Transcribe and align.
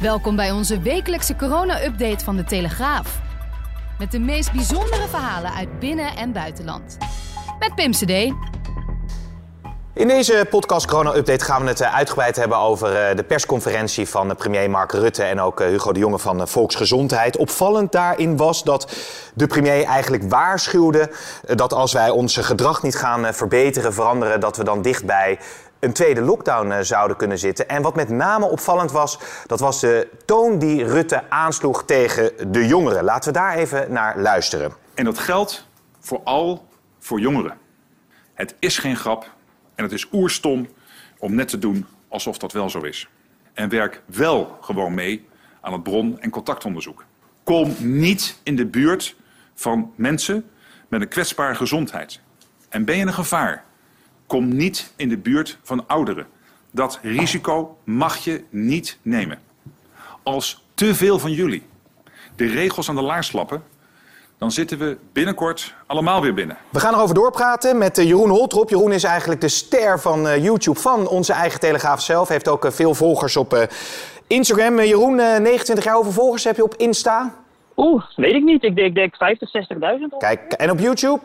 Welkom 0.00 0.36
bij 0.36 0.50
onze 0.50 0.80
wekelijkse 0.80 1.36
corona-update 1.36 2.24
van 2.24 2.36
de 2.36 2.44
Telegraaf. 2.44 3.20
Met 3.98 4.12
de 4.12 4.18
meest 4.18 4.52
bijzondere 4.52 5.08
verhalen 5.08 5.52
uit 5.52 5.78
binnen- 5.78 6.16
en 6.16 6.32
buitenland. 6.32 6.96
Met 7.58 7.74
Pim 7.74 7.90
CD. 7.90 8.34
In 9.94 10.08
deze 10.08 10.46
podcast 10.50 10.86
Corona 10.86 11.14
Update 11.14 11.44
gaan 11.44 11.62
we 11.62 11.68
het 11.68 11.80
eh, 11.80 11.94
uitgebreid 11.94 12.36
hebben 12.36 12.58
over 12.58 12.96
eh, 12.96 13.16
de 13.16 13.22
persconferentie 13.22 14.08
van 14.08 14.30
eh, 14.30 14.36
premier 14.36 14.70
Mark 14.70 14.92
Rutte 14.92 15.22
en 15.22 15.40
ook 15.40 15.60
Hugo 15.60 15.92
de 15.92 15.98
Jonge 15.98 16.18
van 16.18 16.48
Volksgezondheid. 16.48 17.36
Opvallend 17.36 17.92
daarin 17.92 18.36
was 18.36 18.62
dat 18.62 18.96
de 19.34 19.46
premier 19.46 19.84
eigenlijk 19.84 20.22
waarschuwde 20.28 21.10
dat 21.54 21.72
als 21.72 21.92
wij 21.92 22.10
ons 22.10 22.36
gedrag 22.36 22.82
niet 22.82 22.96
gaan 22.96 23.34
verbeteren, 23.34 23.94
veranderen, 23.94 24.40
dat 24.40 24.56
we 24.56 24.64
dan 24.64 24.82
dichtbij 24.82 25.38
een 25.86 25.92
tweede 25.92 26.20
lockdown 26.20 26.82
zouden 26.82 27.16
kunnen 27.16 27.38
zitten. 27.38 27.68
En 27.68 27.82
wat 27.82 27.94
met 27.96 28.08
name 28.08 28.46
opvallend 28.46 28.92
was, 28.92 29.18
dat 29.46 29.60
was 29.60 29.80
de 29.80 30.08
toon 30.24 30.58
die 30.58 30.84
Rutte 30.84 31.30
aansloeg 31.30 31.84
tegen 31.84 32.52
de 32.52 32.66
jongeren. 32.66 33.04
Laten 33.04 33.32
we 33.32 33.38
daar 33.38 33.54
even 33.54 33.92
naar 33.92 34.18
luisteren. 34.18 34.72
En 34.94 35.04
dat 35.04 35.18
geldt 35.18 35.68
vooral 36.00 36.68
voor 36.98 37.20
jongeren. 37.20 37.58
Het 38.34 38.54
is 38.58 38.78
geen 38.78 38.96
grap 38.96 39.30
en 39.74 39.84
het 39.84 39.92
is 39.92 40.08
oerstom 40.12 40.68
om 41.18 41.34
net 41.34 41.48
te 41.48 41.58
doen 41.58 41.86
alsof 42.08 42.38
dat 42.38 42.52
wel 42.52 42.70
zo 42.70 42.80
is. 42.80 43.08
En 43.54 43.68
werk 43.68 44.02
wel 44.06 44.58
gewoon 44.60 44.94
mee 44.94 45.28
aan 45.60 45.72
het 45.72 45.82
bron- 45.82 46.20
en 46.20 46.30
contactonderzoek. 46.30 47.04
Kom 47.44 47.74
niet 47.78 48.40
in 48.42 48.56
de 48.56 48.66
buurt 48.66 49.16
van 49.54 49.92
mensen 49.96 50.50
met 50.88 51.00
een 51.00 51.08
kwetsbare 51.08 51.54
gezondheid. 51.54 52.20
En 52.68 52.84
ben 52.84 52.96
je 52.96 53.06
een 53.06 53.14
gevaar? 53.14 53.64
Kom 54.26 54.56
niet 54.56 54.92
in 54.96 55.08
de 55.08 55.18
buurt 55.18 55.58
van 55.62 55.86
ouderen. 55.86 56.26
Dat 56.70 56.98
risico 57.02 57.78
mag 57.84 58.16
je 58.16 58.44
niet 58.50 58.98
nemen. 59.02 59.38
Als 60.22 60.64
te 60.74 60.94
veel 60.94 61.18
van 61.18 61.32
jullie 61.32 61.62
de 62.36 62.46
regels 62.46 62.88
aan 62.88 62.94
de 62.94 63.02
laars 63.02 63.26
slappen, 63.26 63.62
dan 64.38 64.50
zitten 64.50 64.78
we 64.78 64.96
binnenkort 65.12 65.74
allemaal 65.86 66.22
weer 66.22 66.34
binnen. 66.34 66.56
We 66.70 66.80
gaan 66.80 66.94
erover 66.94 67.14
doorpraten 67.14 67.78
met 67.78 67.98
eh, 67.98 68.06
Jeroen 68.06 68.28
Holtrop. 68.28 68.70
Jeroen 68.70 68.92
is 68.92 69.04
eigenlijk 69.04 69.40
de 69.40 69.48
ster 69.48 70.00
van 70.00 70.28
eh, 70.28 70.44
YouTube 70.44 70.78
van 70.78 71.08
onze 71.08 71.32
eigen 71.32 71.60
Telegraaf 71.60 72.02
zelf. 72.02 72.28
Heeft 72.28 72.48
ook 72.48 72.64
eh, 72.64 72.70
veel 72.70 72.94
volgers 72.94 73.36
op 73.36 73.68
Instagram. 74.26 74.80
Jeroen, 74.80 75.16
29 75.16 75.84
jaar, 75.84 75.94
hoeveel 75.94 76.12
volgers 76.12 76.44
heb 76.44 76.56
je 76.56 76.64
op 76.64 76.74
Insta? 76.74 77.34
Oeh, 77.76 78.04
weet 78.16 78.34
ik 78.34 78.42
niet. 78.42 78.62
Ik 78.62 78.76
denk, 78.76 78.94
denk 78.94 79.16
50, 79.16 79.50
60.000. 79.72 80.16
Kijk, 80.18 80.52
en 80.52 80.70
op 80.70 80.78
YouTube? 80.78 81.20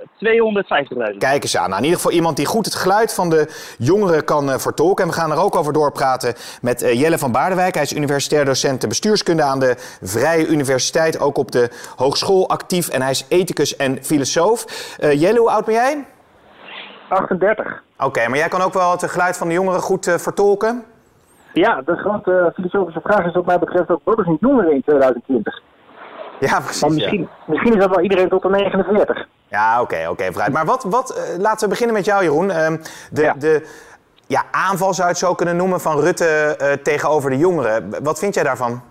250.000. 0.00 1.18
Kijk 1.18 1.42
eens 1.42 1.56
aan. 1.56 1.68
Nou, 1.68 1.78
in 1.78 1.84
ieder 1.84 2.00
geval 2.00 2.12
iemand 2.12 2.36
die 2.36 2.46
goed 2.46 2.64
het 2.64 2.74
geluid 2.74 3.14
van 3.14 3.30
de 3.30 3.74
jongeren 3.78 4.24
kan 4.24 4.48
uh, 4.48 4.58
vertolken. 4.58 5.04
En 5.04 5.10
we 5.10 5.16
gaan 5.16 5.30
er 5.30 5.38
ook 5.38 5.56
over 5.56 5.72
doorpraten 5.72 6.34
met 6.62 6.82
uh, 6.82 7.00
Jelle 7.00 7.18
van 7.18 7.32
Baardewijk. 7.32 7.74
Hij 7.74 7.82
is 7.82 7.92
universitair 7.92 8.44
docent 8.44 8.88
bestuurskunde 8.88 9.42
aan 9.42 9.60
de 9.60 9.74
Vrije 10.02 10.46
Universiteit. 10.46 11.20
Ook 11.20 11.38
op 11.38 11.52
de 11.52 11.70
hogeschool 11.96 12.48
actief. 12.48 12.88
En 12.88 13.02
hij 13.02 13.10
is 13.10 13.26
ethicus 13.28 13.76
en 13.76 14.04
filosoof. 14.04 14.64
Uh, 15.00 15.20
Jelle, 15.20 15.38
hoe 15.38 15.50
oud 15.50 15.64
ben 15.64 15.74
jij? 15.74 16.04
38. 17.08 17.82
Oké, 17.98 18.28
maar 18.28 18.38
jij 18.38 18.48
kan 18.48 18.60
ook 18.60 18.72
wel 18.72 18.90
het 18.90 19.10
geluid 19.10 19.36
van 19.36 19.48
de 19.48 19.54
jongeren 19.54 19.80
goed 19.80 20.14
vertolken? 20.18 20.84
Ja, 21.52 21.82
de 21.82 21.96
grote 21.96 22.52
filosofische 22.54 23.00
vraag 23.00 23.26
is 23.26 23.32
wat 23.32 23.46
mij 23.46 23.58
betreft 23.58 23.90
ook... 23.90 24.00
wat 24.04 24.18
is 24.18 24.26
een 24.26 24.38
jongere 24.40 24.74
in 24.74 24.82
2020? 24.82 25.62
Ja, 26.40 26.60
precies. 26.60 26.80
Maar 26.80 26.90
misschien, 26.90 27.20
ja. 27.20 27.28
misschien 27.46 27.72
is 27.72 27.78
dat 27.78 27.94
wel 27.94 28.00
iedereen 28.00 28.28
tot 28.28 28.42
de 28.42 28.48
49. 28.48 29.26
Ja, 29.48 29.80
oké, 29.80 30.06
oké, 30.08 30.24
vooruit. 30.24 30.52
Maar 30.52 30.64
wat, 30.64 30.84
wat 30.84 31.16
uh, 31.16 31.42
laten 31.42 31.60
we 31.60 31.68
beginnen 31.68 31.96
met 31.96 32.04
jou, 32.04 32.22
Jeroen. 32.22 32.48
Uh, 32.48 32.66
de, 33.10 33.22
ja. 33.22 33.34
de 33.34 33.68
ja, 34.26 34.44
aanval 34.50 34.94
zou 34.94 35.06
je 35.06 35.12
het 35.12 35.22
zo 35.22 35.34
kunnen 35.34 35.56
noemen 35.56 35.80
van 35.80 36.00
Rutte 36.00 36.56
uh, 36.60 36.72
tegenover 36.72 37.30
de 37.30 37.36
jongeren. 37.36 38.02
Wat 38.04 38.18
vind 38.18 38.34
jij 38.34 38.44
daarvan? 38.44 38.82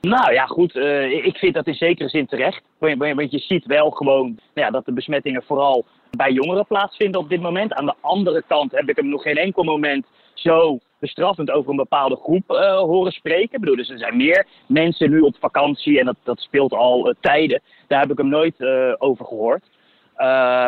Nou 0.00 0.32
ja, 0.32 0.46
goed. 0.46 0.74
Uh, 0.74 1.24
ik 1.26 1.36
vind 1.36 1.54
dat 1.54 1.66
in 1.66 1.74
zekere 1.74 2.08
zin 2.08 2.26
terecht. 2.26 2.62
Want 2.78 3.30
je 3.30 3.38
ziet 3.38 3.66
wel 3.66 3.90
gewoon 3.90 4.24
nou 4.24 4.66
ja, 4.66 4.70
dat 4.70 4.84
de 4.84 4.92
besmettingen 4.92 5.42
vooral 5.46 5.84
bij 6.10 6.32
jongeren 6.32 6.66
plaatsvinden 6.66 7.20
op 7.20 7.28
dit 7.28 7.40
moment. 7.40 7.72
Aan 7.72 7.86
de 7.86 7.94
andere 8.00 8.42
kant 8.46 8.72
heb 8.72 8.88
ik 8.88 8.96
hem 8.96 9.08
nog 9.08 9.22
geen 9.22 9.36
enkel 9.36 9.62
moment 9.62 10.06
zo 10.40 10.78
bestraffend 10.98 11.50
over 11.50 11.70
een 11.70 11.76
bepaalde 11.76 12.16
groep 12.16 12.50
uh, 12.50 12.78
horen 12.78 13.12
spreken. 13.12 13.52
Ik 13.52 13.60
bedoel, 13.60 13.76
dus 13.76 13.90
er 13.90 13.98
zijn 13.98 14.16
meer 14.16 14.46
mensen 14.66 15.10
nu 15.10 15.20
op 15.20 15.36
vakantie 15.40 15.98
en 15.98 16.04
dat, 16.04 16.16
dat 16.22 16.40
speelt 16.40 16.72
al 16.72 17.08
uh, 17.08 17.14
tijden. 17.20 17.62
Daar 17.88 18.00
heb 18.00 18.10
ik 18.10 18.18
hem 18.18 18.28
nooit 18.28 18.54
uh, 18.58 18.94
over 18.98 19.24
gehoord. 19.24 19.64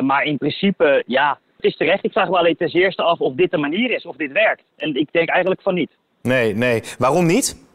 maar 0.04 0.22
in 0.24 0.38
principe, 0.38 1.02
ja, 1.06 1.38
het 1.56 1.64
is 1.64 1.76
terecht. 1.76 2.04
Ik 2.04 2.12
vraag 2.12 2.28
me 2.28 2.38
alleen 2.38 2.56
ten 2.56 2.68
eerste 2.68 3.02
af 3.02 3.18
of 3.18 3.34
dit 3.34 3.50
de 3.50 3.58
manier 3.58 3.90
is, 3.90 4.06
of 4.06 4.16
dit 4.16 4.32
werkt. 4.32 4.62
En 4.76 4.94
ik 4.94 5.08
denk 5.12 5.28
eigenlijk 5.28 5.62
van 5.62 5.74
niet. 5.74 5.96
Nee, 6.22 6.54
nee. 6.54 6.82
Waarom 6.98 7.26
niet? 7.26 7.70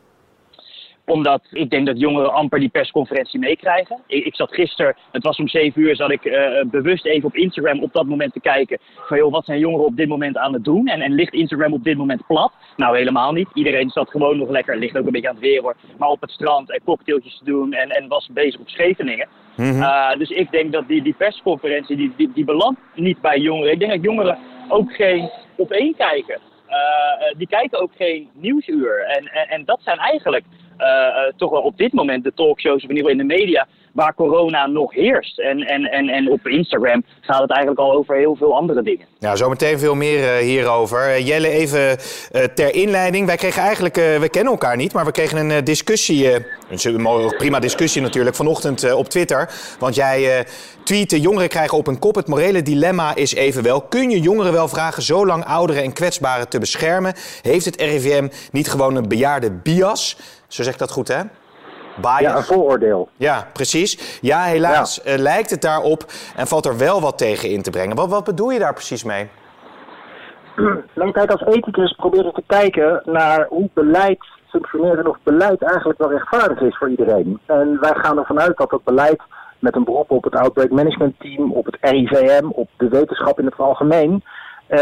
Omdat 1.10 1.42
ik 1.52 1.70
denk 1.70 1.86
dat 1.86 2.00
jongeren 2.00 2.34
amper 2.34 2.60
die 2.60 2.70
persconferentie 2.70 3.40
meekrijgen. 3.40 4.00
Ik, 4.08 4.26
ik, 4.26 4.36
zat 4.36 4.54
gisteren, 4.54 4.96
het 5.12 5.24
was 5.24 5.38
om 5.38 5.48
7 5.48 5.82
uur, 5.82 5.96
zat 5.96 6.12
ik 6.12 6.26
uh, 6.26 6.62
bewust 6.66 7.06
even 7.06 7.28
op 7.28 7.36
Instagram 7.36 7.84
op 7.84 7.94
dat 7.94 8.06
moment 8.06 8.34
te 8.34 8.40
kijken. 8.40 8.80
Van 8.96 9.18
joh, 9.18 9.32
wat 9.32 9.46
zijn 9.46 9.60
jongeren 9.60 9.86
op 9.86 9.96
dit 9.96 10.08
moment 10.08 10.38
aan 10.38 10.54
het 10.54 10.64
doen? 10.64 10.88
En, 10.88 11.02
en 11.02 11.14
ligt 11.14 11.34
Instagram 11.34 11.74
op 11.74 11.84
dit 11.84 11.98
moment 11.98 12.26
plat? 12.28 12.52
Nou, 12.76 12.98
helemaal 12.98 13.32
niet. 13.32 13.48
Iedereen 13.54 13.90
zat 13.90 14.10
gewoon 14.10 14.38
nog 14.38 14.50
lekker, 14.50 14.78
ligt 14.78 14.98
ook 14.98 15.06
een 15.06 15.12
beetje 15.12 15.30
aan 15.30 15.36
het 15.36 15.44
weer 15.44 15.62
hoor. 15.62 15.76
Maar 15.98 16.10
op 16.10 16.22
het 16.22 16.32
strand 16.32 16.72
en 16.72 16.82
cocktailtjes 16.86 17.38
te 17.38 17.46
doen 17.46 17.74
en, 17.74 17.90
en 17.90 18.08
was 18.08 18.30
bezig 18.34 18.60
op 18.60 18.70
Scheveningen. 18.70 19.28
Mm 19.56 19.66
-hmm. 19.66 19.82
uh, 19.82 20.16
dus 20.18 20.30
ik 20.30 20.52
denk 20.52 20.72
dat 20.72 20.88
die, 20.88 21.02
die 21.02 21.16
persconferentie, 21.18 21.96
die, 21.96 22.14
die, 22.18 22.32
die 22.34 22.46
belandt 22.46 22.80
niet 22.96 23.22
bij 23.22 23.40
jongeren. 23.40 23.74
Ik 23.74 23.80
denk 23.80 23.92
dat 23.92 24.04
jongeren 24.04 24.38
ook 24.68 24.92
geen 24.92 25.30
op 25.56 25.72
één 25.72 25.96
kijken. 25.96 26.40
Uh, 26.70 27.38
die 27.38 27.48
kijken 27.48 27.80
ook 27.80 27.92
geen 27.96 28.30
nieuwsuur. 28.34 29.06
En, 29.06 29.28
en, 29.28 29.48
en 29.48 29.66
dat 29.66 29.80
zijn 29.84 29.98
eigenlijk 29.98 30.44
toch 31.36 31.52
wel 31.52 31.62
op 31.62 31.78
dit 31.78 31.94
moment 31.94 32.24
de 32.24 32.34
talkshows, 32.36 32.84
of 32.84 32.90
in 32.90 33.08
in 33.08 33.18
de 33.18 33.24
media, 33.24 33.68
waar 33.94 34.14
corona 34.14 34.68
nog 34.68 34.94
heerst. 34.94 35.40
En, 35.40 35.60
en, 35.60 35.84
en, 35.84 36.10
en 36.10 36.32
op 36.32 36.48
Instagram 36.48 37.04
gaat 37.22 37.42
het 37.42 37.50
eigenlijk 37.52 37.80
al 37.80 37.94
over 37.94 38.16
heel 38.16 38.36
veel 38.36 38.56
andere 38.56 38.82
dingen. 38.82 39.06
Ja, 39.20 39.36
zometeen 39.36 39.80
veel 39.80 39.96
meer 39.96 40.20
uh, 40.20 40.46
hierover. 40.46 41.22
Jelle, 41.22 41.50
even 41.50 41.98
ter 42.56 42.76
inleiding. 42.76 43.26
Wij 43.26 43.36
kregen 43.36 43.62
eigenlijk, 43.62 43.96
we 43.96 44.28
kennen 44.32 44.52
elkaar 44.52 44.76
niet, 44.76 44.94
maar 44.94 45.06
we 45.06 45.12
kregen 45.12 45.50
een 45.50 45.64
discussie, 45.64 46.34
een 46.70 47.34
prima 47.38 47.60
discussie 47.60 48.02
natuurlijk, 48.02 48.36
vanochtend 48.36 48.94
op 48.94 49.10
Twitter. 49.10 49.50
Want 49.80 49.96
jij 49.96 50.46
tweette, 50.84 51.20
jongeren 51.22 51.50
krijgen 51.50 51.78
op 51.78 51.88
een 51.88 52.00
kop. 52.00 52.16
Het 52.16 52.28
morele 52.28 52.62
dilemma 52.62 53.16
is 53.16 53.36
evenwel, 53.36 53.82
kun 53.82 54.10
je 54.10 54.20
jongeren 54.20 54.54
wel 54.54 54.68
vragen 54.68 55.04
zo 55.04 55.26
lang 55.26 55.46
ouderen 55.46 55.84
en 55.84 55.94
kwetsbaren 55.94 56.50
te 56.50 56.60
beschermen? 56.60 57.14
Heeft 57.42 57.66
het 57.66 57.82
RIVM 57.82 58.28
niet 58.52 58.70
gewoon 58.70 58.96
een 58.96 59.08
bejaarde 59.08 59.52
bias? 59.52 60.18
Zo 60.48 60.64
zeg 60.64 60.74
ik 60.74 60.80
dat 60.80 60.92
goed, 60.92 61.08
hè? 61.08 61.22
Bias. 62.02 62.20
Ja, 62.20 62.36
een 62.36 62.44
vooroordeel. 62.44 63.10
Ja, 63.16 63.48
precies. 63.54 64.20
Ja, 64.22 64.44
helaas 64.44 65.02
ja. 65.04 65.14
Uh, 65.14 65.20
lijkt 65.20 65.50
het 65.50 65.62
daarop 65.62 66.06
en 66.36 66.48
valt 66.48 66.66
er 66.66 66.78
wel 66.78 67.02
wat 67.02 67.18
tegen 67.18 67.50
in 67.50 67.62
te 67.62 67.70
brengen. 67.70 67.96
Wat, 67.96 68.10
wat 68.10 68.24
bedoel 68.24 68.50
je 68.50 68.60
daar 68.60 68.74
precies 68.74 69.04
mee? 69.04 69.30
Nou, 70.96 71.12
kijk, 71.12 71.32
als 71.32 71.46
ethicus 71.46 71.96
probeer 71.96 72.26
ik 72.26 72.34
te 72.34 72.44
kijken 72.48 73.02
naar 73.06 73.46
hoe 73.50 73.70
beleid 73.74 74.26
functioneert 74.50 74.98
en 74.98 75.08
of 75.08 75.18
beleid 75.24 75.62
eigenlijk 75.62 76.00
wel 76.00 76.12
rechtvaardig 76.12 76.62
is 76.62 76.78
voor 76.78 76.90
iedereen. 76.90 77.40
En 77.46 77.78
wij 77.80 77.94
gaan 77.96 78.18
ervan 78.18 78.40
uit 78.40 78.58
dat 78.58 78.72
het 78.72 78.84
beleid 78.84 79.22
met 79.60 79.76
een 79.76 79.84
beroep 79.84 80.12
op 80.12 80.24
het 80.24 80.36
Outbreak 80.36 80.70
Management 80.70 81.20
Team, 81.20 81.52
op 81.52 81.66
het 81.66 81.78
RIVM, 81.82 82.48
op 82.50 82.70
de 82.78 82.90
wetenschap 82.90 83.40
in 83.40 83.46
het 83.46 83.58
algemeen, 83.58 84.24
uh, 84.70 84.80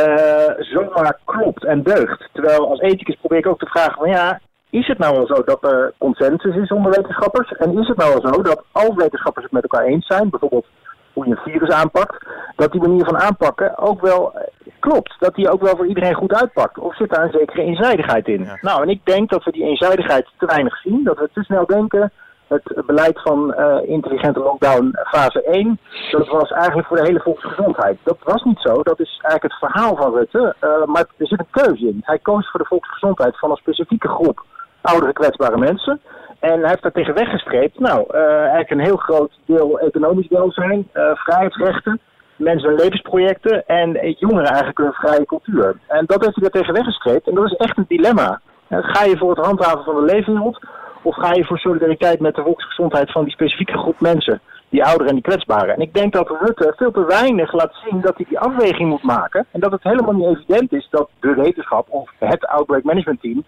zomaar 0.58 1.20
klopt 1.26 1.64
en 1.64 1.84
deugt. 1.84 2.30
Terwijl 2.34 2.70
als 2.70 2.80
ethicus 2.80 3.16
probeer 3.16 3.38
ik 3.38 3.48
ook 3.48 3.60
te 3.60 3.66
vragen 3.66 3.98
van 3.98 4.10
ja, 4.10 4.40
is 4.80 4.88
het 4.88 4.98
nou 4.98 5.16
wel 5.16 5.28
zo 5.28 5.44
dat 5.44 5.64
er 5.64 5.94
consensus 5.98 6.56
is 6.56 6.72
onder 6.72 6.92
wetenschappers? 6.92 7.52
En 7.52 7.78
is 7.78 7.88
het 7.88 7.98
nou 7.98 8.14
wel 8.14 8.34
zo 8.34 8.42
dat 8.42 8.64
als 8.72 8.96
wetenschappers 8.96 9.44
het 9.44 9.54
met 9.54 9.64
elkaar 9.64 9.86
eens 9.86 10.08
zijn, 10.08 10.30
bijvoorbeeld 10.30 10.66
hoe 11.14 11.26
je 11.26 11.32
een 11.32 11.52
virus 11.52 11.70
aanpakt, 11.70 12.26
dat 12.56 12.72
die 12.72 12.82
manier 12.82 13.06
van 13.06 13.18
aanpakken 13.18 13.78
ook 13.78 14.02
wel 14.02 14.34
klopt? 14.80 15.16
Dat 15.20 15.36
die 15.36 15.50
ook 15.50 15.62
wel 15.62 15.76
voor 15.76 15.88
iedereen 15.88 16.14
goed 16.14 16.34
uitpakt? 16.34 16.78
Of 16.80 16.96
zit 16.96 17.10
daar 17.10 17.24
een 17.24 17.38
zekere 17.40 17.62
eenzijdigheid 17.62 18.28
in? 18.28 18.44
Ja. 18.44 18.58
Nou, 18.62 18.82
en 18.82 18.90
ik 18.90 19.02
denk 19.04 19.30
dat 19.30 19.44
we 19.44 19.52
die 19.52 19.64
eenzijdigheid 19.64 20.28
te 20.38 20.46
weinig 20.46 20.78
zien, 20.78 21.04
dat 21.04 21.20
we 21.20 21.30
te 21.34 21.44
snel 21.44 21.66
denken, 21.66 22.12
het 22.48 22.86
beleid 22.86 23.22
van 23.22 23.54
uh, 23.58 23.78
intelligente 23.86 24.40
lockdown 24.40 25.00
fase 25.06 25.44
1, 25.44 25.80
dat 26.12 26.28
was 26.28 26.52
eigenlijk 26.52 26.88
voor 26.88 26.98
de 26.98 27.06
hele 27.06 27.20
volksgezondheid. 27.20 27.98
Dat 28.04 28.18
was 28.24 28.44
niet 28.44 28.60
zo. 28.60 28.84
Dat 28.84 29.00
is 29.00 29.20
eigenlijk 29.22 29.44
het 29.44 29.72
verhaal 29.72 29.96
van 29.96 30.14
Rutte. 30.14 30.56
Uh, 30.62 30.86
maar 30.86 31.06
er 31.18 31.28
zit 31.28 31.40
een 31.40 31.64
keuze 31.64 31.88
in. 31.88 32.02
Hij 32.02 32.20
koos 32.20 32.50
voor 32.50 32.60
de 32.60 32.66
volksgezondheid 32.66 33.40
van 33.40 33.50
een 33.50 33.56
specifieke 33.56 34.08
groep 34.08 34.44
oudere 34.86 35.14
kwetsbare 35.14 35.58
mensen. 35.58 36.02
En 36.40 36.60
hij 36.60 36.70
heeft 36.70 36.82
daar 36.82 36.92
tegen 36.92 37.14
weggestreept. 37.14 37.80
Nou, 37.80 38.06
uh, 38.12 38.22
eigenlijk 38.30 38.70
een 38.70 38.80
heel 38.80 38.98
groot 38.98 39.32
deel 39.46 39.80
economisch 39.80 40.28
welzijn, 40.28 40.90
vrijheidsrechten 40.94 42.00
mensen 42.36 42.70
hun 42.70 42.78
levensprojecten 42.78 43.66
en 43.68 44.16
jongeren 44.18 44.48
eigenlijk 44.48 44.78
hun 44.78 44.94
vrije 44.94 45.26
cultuur. 45.26 45.78
En 45.88 46.06
dat 46.06 46.24
heeft 46.24 46.36
hij 46.36 46.50
daar 46.50 46.62
tegen 46.62 46.74
weggestreept. 46.74 47.28
En 47.28 47.36
dat 47.36 47.46
is 47.46 47.56
echt 47.56 47.78
een 47.78 47.86
dilemma. 47.88 48.42
Ga 48.70 49.04
je 49.04 49.18
voor 49.18 49.30
het 49.30 49.46
handhaven 49.46 49.84
van 49.84 49.96
de 49.96 50.14
leefwereld 50.14 50.60
of 51.02 51.16
ga 51.16 51.34
je 51.34 51.46
voor 51.46 51.58
solidariteit 51.58 52.20
met 52.20 52.36
de 52.36 52.42
volksgezondheid 52.42 53.12
van 53.12 53.24
die 53.24 53.34
specifieke 53.34 53.78
groep 53.78 54.00
mensen? 54.00 54.42
Die 54.70 54.84
ouderen 54.84 55.08
en 55.08 55.14
die 55.14 55.24
kwetsbaren. 55.24 55.76
En 55.76 55.82
ik 55.82 55.94
denk 55.94 56.14
dat 56.14 56.38
Rutte 56.42 56.74
veel 56.78 56.92
te 56.92 57.06
weinig 57.06 57.54
laat 57.54 57.76
zien 57.86 58.02
dat 58.02 58.16
hij 58.16 58.26
die 58.30 58.40
afweging 58.40 58.90
moet 58.90 59.04
maken. 59.04 59.46
En 59.52 59.60
dat 59.60 59.72
het 59.72 59.84
helemaal 59.84 60.14
niet 60.14 60.38
evident 60.38 60.74
is 60.74 60.88
dat 60.90 61.10
de 61.20 61.34
wetenschap 61.34 61.88
of 61.90 62.12
het 62.20 62.48
Outbreak 62.48 62.84
Management 62.84 63.22
Team 63.22 63.46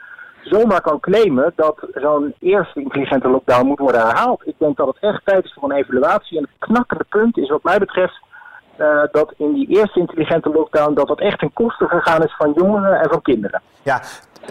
zomaar 0.50 0.82
kan 0.82 1.00
claimen 1.00 1.54
dat 1.56 1.88
zo'n 1.94 2.34
eerste 2.40 2.82
intelligente 2.82 3.30
lockdown 3.30 3.68
moet 3.68 3.80
worden 3.80 4.02
herhaald. 4.02 4.48
Ik 4.48 4.56
denk 4.58 4.78
dat 4.78 4.88
het 4.88 4.98
echt 5.00 5.22
tijd 5.26 5.46
is 5.46 5.54
voor 5.54 5.70
een 5.72 5.78
evaluatie. 5.78 6.38
En 6.38 6.44
het 6.44 6.70
knakkende 6.70 7.06
punt 7.10 7.38
is 7.38 7.50
wat 7.50 7.64
mij 7.64 7.78
betreft 7.78 8.20
uh, 8.80 9.02
dat 9.12 9.34
in 9.38 9.54
die 9.54 9.68
eerste 9.68 10.00
intelligente 10.00 10.50
lockdown 10.50 10.94
dat 10.94 11.08
dat 11.08 11.20
echt 11.20 11.40
ten 11.40 11.54
koste 11.54 11.88
gegaan 11.88 12.24
is 12.24 12.36
van 12.38 12.54
jongeren 12.56 13.00
en 13.00 13.10
van 13.10 13.22
kinderen. 13.22 13.62
Ja, 13.84 14.02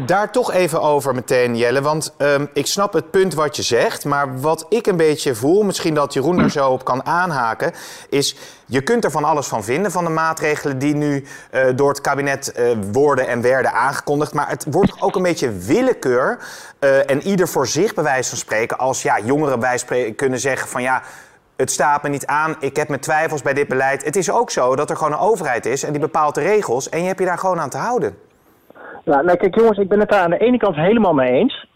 daar 0.05 0.33
toch 0.33 0.53
even 0.53 0.83
over 0.83 1.15
meteen, 1.15 1.57
Jelle. 1.57 1.83
Want 1.83 2.15
um, 2.19 2.49
ik 2.53 2.67
snap 2.67 2.93
het 2.93 3.11
punt 3.11 3.35
wat 3.35 3.57
je 3.57 3.63
zegt. 3.63 4.05
Maar 4.05 4.41
wat 4.41 4.67
ik 4.69 4.87
een 4.87 4.97
beetje 4.97 5.35
voel, 5.35 5.63
misschien 5.63 5.95
dat 5.95 6.13
Jeroen 6.13 6.39
er 6.39 6.51
zo 6.51 6.71
op 6.71 6.85
kan 6.85 7.07
aanhaken, 7.07 7.73
is 8.09 8.37
je 8.67 8.81
kunt 8.81 9.05
er 9.05 9.11
van 9.11 9.25
alles 9.25 9.47
van 9.47 9.65
vinden 9.65 9.91
van 9.91 10.05
de 10.05 10.11
maatregelen 10.11 10.79
die 10.79 10.95
nu 10.95 11.25
uh, 11.53 11.67
door 11.75 11.89
het 11.89 12.01
kabinet 12.01 12.53
uh, 12.59 12.71
worden 12.93 13.27
en 13.27 13.41
werden 13.41 13.73
aangekondigd. 13.73 14.35
Maar 14.35 14.49
het 14.49 14.67
wordt 14.71 15.03
ook 15.03 15.17
een 15.17 15.23
beetje 15.23 15.53
willekeur. 15.53 16.39
Uh, 16.81 17.11
en 17.11 17.23
ieder 17.23 17.49
voor 17.49 17.67
zich, 17.67 17.95
bij 17.95 18.05
wijze 18.05 18.29
van 18.29 18.39
spreken, 18.39 18.79
als 18.79 19.03
ja, 19.03 19.21
jongeren 19.21 19.61
bij 19.61 20.13
kunnen 20.17 20.39
zeggen 20.39 20.69
van 20.69 20.83
ja 20.83 21.03
het 21.57 21.71
staat 21.71 22.03
me 22.03 22.09
niet 22.09 22.27
aan, 22.27 22.57
ik 22.61 22.77
heb 22.77 22.89
mijn 22.89 23.01
twijfels 23.01 23.43
bij 23.43 23.55
dit 23.55 23.69
beleid. 23.69 24.05
Het 24.05 24.17
is 24.17 24.31
ook 24.31 24.51
zo 24.51 24.77
dat 24.77 24.91
er 24.91 24.97
gewoon 24.97 25.13
een 25.13 25.19
overheid 25.19 25.67
is 25.67 25.83
en 25.83 25.91
die 25.91 26.01
bepaalt 26.01 26.35
de 26.35 26.41
regels 26.41 26.89
en 26.89 27.01
je 27.01 27.07
hebt 27.07 27.19
je 27.19 27.25
daar 27.25 27.39
gewoon 27.39 27.61
aan 27.61 27.71
te 27.71 27.77
houden. 27.77 28.19
Ja, 29.11 29.23
nou 29.23 29.37
kijk 29.37 29.55
jongens, 29.55 29.79
ik 29.79 29.89
ben 29.89 30.01
het 30.01 30.09
daar 30.09 30.23
aan 30.23 30.31
de 30.31 30.39
ene 30.39 30.59
kant 30.59 30.77
helemaal 30.77 31.15
mee 31.15 31.33
eens. 31.33 31.67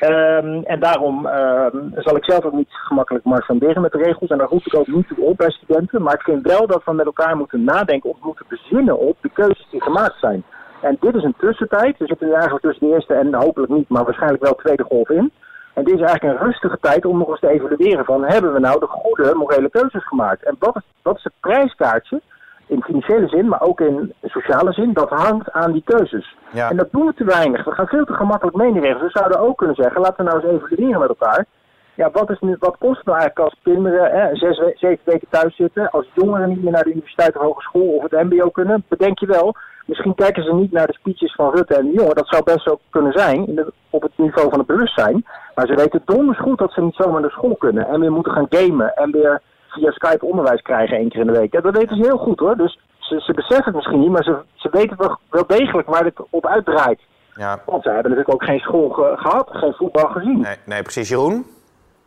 Um, 0.00 0.62
en 0.64 0.80
daarom 0.80 1.26
um, 1.26 1.92
zal 1.94 2.16
ik 2.16 2.24
zelf 2.24 2.44
ook 2.44 2.52
niet 2.52 2.70
gemakkelijk 2.70 3.24
marchanderen 3.24 3.82
met 3.82 3.92
de 3.92 4.02
regels. 4.02 4.30
En 4.30 4.38
daar 4.38 4.48
roep 4.48 4.66
ik 4.66 4.76
ook 4.76 4.86
niet 4.86 5.12
op 5.16 5.36
bij 5.36 5.50
studenten. 5.50 6.02
Maar 6.02 6.14
ik 6.14 6.22
vind 6.22 6.46
wel 6.46 6.66
dat 6.66 6.84
we 6.84 6.92
met 6.92 7.06
elkaar 7.06 7.36
moeten 7.36 7.64
nadenken 7.64 8.10
of 8.10 8.16
moeten 8.22 8.46
bezinnen 8.48 8.98
op 8.98 9.16
de 9.20 9.30
keuzes 9.32 9.66
die 9.70 9.82
gemaakt 9.82 10.18
zijn. 10.20 10.44
En 10.80 10.96
dit 11.00 11.14
is 11.14 11.22
een 11.22 11.34
tussentijd. 11.38 11.98
We 11.98 12.06
zitten 12.06 12.26
nu 12.26 12.32
eigenlijk 12.32 12.64
tussen 12.64 12.86
de 12.86 12.94
eerste 12.94 13.14
en 13.14 13.34
hopelijk 13.34 13.72
niet, 13.72 13.88
maar 13.88 14.04
waarschijnlijk 14.04 14.42
wel 14.42 14.54
tweede 14.54 14.84
golf 14.84 15.08
in. 15.08 15.32
En 15.74 15.84
dit 15.84 15.94
is 15.94 16.00
eigenlijk 16.00 16.40
een 16.40 16.46
rustige 16.46 16.78
tijd 16.80 17.04
om 17.04 17.18
nog 17.18 17.28
eens 17.28 17.40
te 17.40 17.48
evalueren 17.48 18.04
van 18.04 18.24
hebben 18.24 18.52
we 18.52 18.60
nou 18.60 18.80
de 18.80 18.86
goede 18.86 19.34
morele 19.34 19.70
keuzes 19.70 20.06
gemaakt? 20.06 20.42
En 20.42 20.56
wat 20.58 20.76
is, 20.76 20.82
wat 21.02 21.16
is 21.16 21.24
het 21.24 21.40
prijskaartje 21.40 22.20
in 22.66 22.82
financiële 22.82 23.28
zin, 23.28 23.48
maar 23.48 23.62
ook 23.62 23.80
in 23.80 24.12
sociale 24.22 24.72
zin, 24.72 24.92
dat 24.92 25.08
hangt 25.08 25.50
aan 25.50 25.72
die 25.72 25.82
keuzes. 25.84 26.36
Ja. 26.52 26.70
En 26.70 26.76
dat 26.76 26.88
doen 26.90 27.06
we 27.06 27.14
te 27.14 27.24
weinig. 27.24 27.64
We 27.64 27.72
gaan 27.72 27.86
veel 27.86 28.04
te 28.04 28.12
gemakkelijk 28.12 28.56
mee 28.56 28.68
in 28.68 28.80
regels. 28.80 29.02
We 29.02 29.18
zouden 29.18 29.40
ook 29.40 29.58
kunnen 29.58 29.76
zeggen, 29.76 30.00
laten 30.00 30.24
we 30.24 30.30
nou 30.30 30.42
eens 30.42 30.62
evalueren 30.62 31.00
met 31.00 31.08
elkaar. 31.08 31.46
Ja, 31.94 32.10
wat, 32.10 32.30
is 32.30 32.40
nu, 32.40 32.56
wat 32.58 32.76
kost 32.78 32.96
het 32.96 33.06
nou 33.06 33.18
eigenlijk 33.18 33.50
als 33.50 33.60
kinderen 33.62 34.10
hè, 34.10 34.36
zes, 34.36 34.56
zeven 34.56 35.04
weken 35.04 35.28
thuis 35.30 35.56
zitten, 35.56 35.90
als 35.90 36.06
jongeren 36.14 36.48
niet 36.48 36.62
meer 36.62 36.72
naar 36.72 36.84
de 36.84 36.90
universiteit 36.90 37.36
of 37.36 37.42
hogeschool 37.42 37.88
of 37.88 38.02
het 38.02 38.22
mbo 38.22 38.50
kunnen? 38.50 38.84
Bedenk 38.88 39.18
je 39.18 39.26
wel, 39.26 39.56
Misschien 39.86 40.14
kijken 40.14 40.44
ze 40.44 40.54
niet 40.54 40.72
naar 40.72 40.86
de 40.86 40.92
speeches 40.92 41.34
van 41.34 41.54
Rutte 41.54 41.74
en 41.74 41.86
de 41.86 41.92
jongen. 41.92 42.14
Dat 42.14 42.28
zou 42.28 42.42
best 42.42 42.68
ook 42.68 42.80
kunnen 42.90 43.12
zijn 43.12 43.46
in 43.46 43.54
de, 43.54 43.72
op 43.90 44.02
het 44.02 44.12
niveau 44.16 44.48
van 44.50 44.58
het 44.58 44.68
bewustzijn. 44.68 45.24
Maar 45.54 45.66
ze 45.66 45.74
weten 45.74 46.02
donders 46.04 46.38
goed 46.38 46.58
dat 46.58 46.72
ze 46.72 46.80
niet 46.82 46.94
zomaar 46.94 47.20
naar 47.20 47.30
school 47.30 47.56
kunnen. 47.56 47.86
En 47.86 48.00
weer 48.00 48.12
moeten 48.12 48.32
gaan 48.32 48.46
gamen. 48.50 48.94
En 48.94 49.10
weer 49.10 49.40
via 49.74 49.90
Skype 49.90 50.26
onderwijs 50.26 50.62
krijgen 50.62 50.96
één 50.96 51.08
keer 51.08 51.20
in 51.20 51.26
de 51.26 51.38
week. 51.38 51.52
Ja, 51.52 51.60
dat 51.60 51.76
weten 51.76 51.96
ze 51.96 52.02
heel 52.02 52.18
goed 52.18 52.38
hoor. 52.38 52.56
Dus 52.56 52.78
ze, 52.98 53.20
ze 53.20 53.32
beseffen 53.32 53.64
het 53.64 53.74
misschien 53.74 54.00
niet. 54.00 54.10
Maar 54.10 54.24
ze, 54.24 54.42
ze 54.54 54.68
weten 54.70 54.96
wel, 54.96 55.18
wel 55.30 55.46
degelijk 55.46 55.88
waar 55.88 56.04
dit 56.04 56.20
op 56.30 56.46
uitdraait. 56.46 57.00
Ja. 57.36 57.62
Want 57.66 57.82
ze 57.82 57.88
hebben 57.90 58.10
natuurlijk 58.10 58.34
ook 58.34 58.44
geen 58.44 58.58
school 58.58 58.88
gehad. 59.16 59.48
Geen 59.50 59.74
voetbal 59.74 60.08
gezien. 60.08 60.40
Nee, 60.40 60.56
nee 60.64 60.82
precies. 60.82 61.08
Jeroen? 61.08 61.46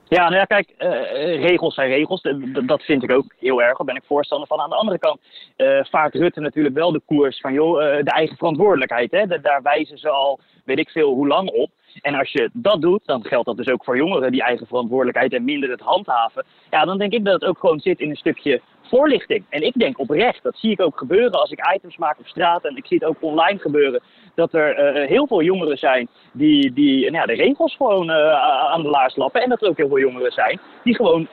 Ja, 0.09 0.23
nou 0.23 0.35
ja, 0.35 0.43
kijk, 0.43 0.73
uh, 0.77 1.41
regels 1.41 1.73
zijn 1.73 1.89
regels. 1.89 2.21
Dat 2.65 2.81
vind 2.81 3.03
ik 3.03 3.11
ook 3.11 3.33
heel 3.39 3.61
erg. 3.61 3.77
Daar 3.77 3.85
ben 3.85 3.95
ik 3.95 4.03
voorstander 4.05 4.47
van. 4.47 4.59
Aan 4.59 4.69
de 4.69 4.75
andere 4.75 4.99
kant 4.99 5.19
uh, 5.57 5.83
vaart 5.83 6.13
Rutte 6.13 6.39
natuurlijk 6.39 6.75
wel 6.75 6.91
de 6.91 7.01
koers 7.05 7.39
van 7.39 7.53
joh, 7.53 7.81
uh, 7.81 8.03
de 8.03 8.11
eigen 8.11 8.37
verantwoordelijkheid. 8.37 9.11
Hè? 9.11 9.39
daar 9.41 9.61
wijzen 9.61 9.97
ze 9.97 10.09
al, 10.09 10.39
weet 10.65 10.79
ik 10.79 10.89
veel, 10.89 11.13
hoe 11.13 11.27
lang 11.27 11.49
op. 11.49 11.69
En 12.01 12.15
als 12.15 12.31
je 12.31 12.49
dat 12.53 12.81
doet, 12.81 13.01
dan 13.05 13.25
geldt 13.25 13.45
dat 13.45 13.57
dus 13.57 13.67
ook 13.67 13.83
voor 13.83 13.97
jongeren, 13.97 14.31
die 14.31 14.43
eigen 14.43 14.67
verantwoordelijkheid 14.67 15.33
en 15.33 15.43
minder 15.43 15.69
het 15.69 15.79
handhaven. 15.79 16.45
Ja, 16.69 16.85
dan 16.85 16.97
denk 16.97 17.13
ik 17.13 17.25
dat 17.25 17.33
het 17.33 17.49
ook 17.49 17.59
gewoon 17.59 17.79
zit 17.79 17.99
in 17.99 18.09
een 18.09 18.15
stukje 18.15 18.61
voorlichting. 18.81 19.45
En 19.49 19.61
ik 19.61 19.73
denk 19.73 19.99
oprecht, 19.99 20.43
dat 20.43 20.57
zie 20.57 20.71
ik 20.71 20.81
ook 20.81 20.97
gebeuren 20.97 21.39
als 21.39 21.51
ik 21.51 21.73
items 21.75 21.97
maak 21.97 22.19
op 22.19 22.27
straat 22.27 22.65
en 22.65 22.77
ik 22.77 22.85
zie 22.85 22.97
het 22.97 23.07
ook 23.07 23.21
online 23.21 23.59
gebeuren, 23.59 24.01
dat 24.35 24.53
er 24.53 24.95
uh, 25.01 25.07
heel 25.07 25.27
veel 25.27 25.41
jongeren 25.41 25.77
zijn 25.77 26.07
die, 26.31 26.73
die 26.73 26.99
nou 27.01 27.15
ja, 27.15 27.25
de 27.25 27.43
regels 27.43 27.75
gewoon 27.75 28.11
aan 28.11 28.81
de 28.81 28.89
laars 28.89 29.15
lappen. 29.15 29.41
En 29.41 29.49
dat 29.49 29.61
er 29.61 29.69
ook 29.69 29.77
heel 29.77 29.87
veel 29.87 29.99
jongeren 29.99 30.31
zijn 30.31 30.59
die 30.83 30.95
gewoon 30.95 31.27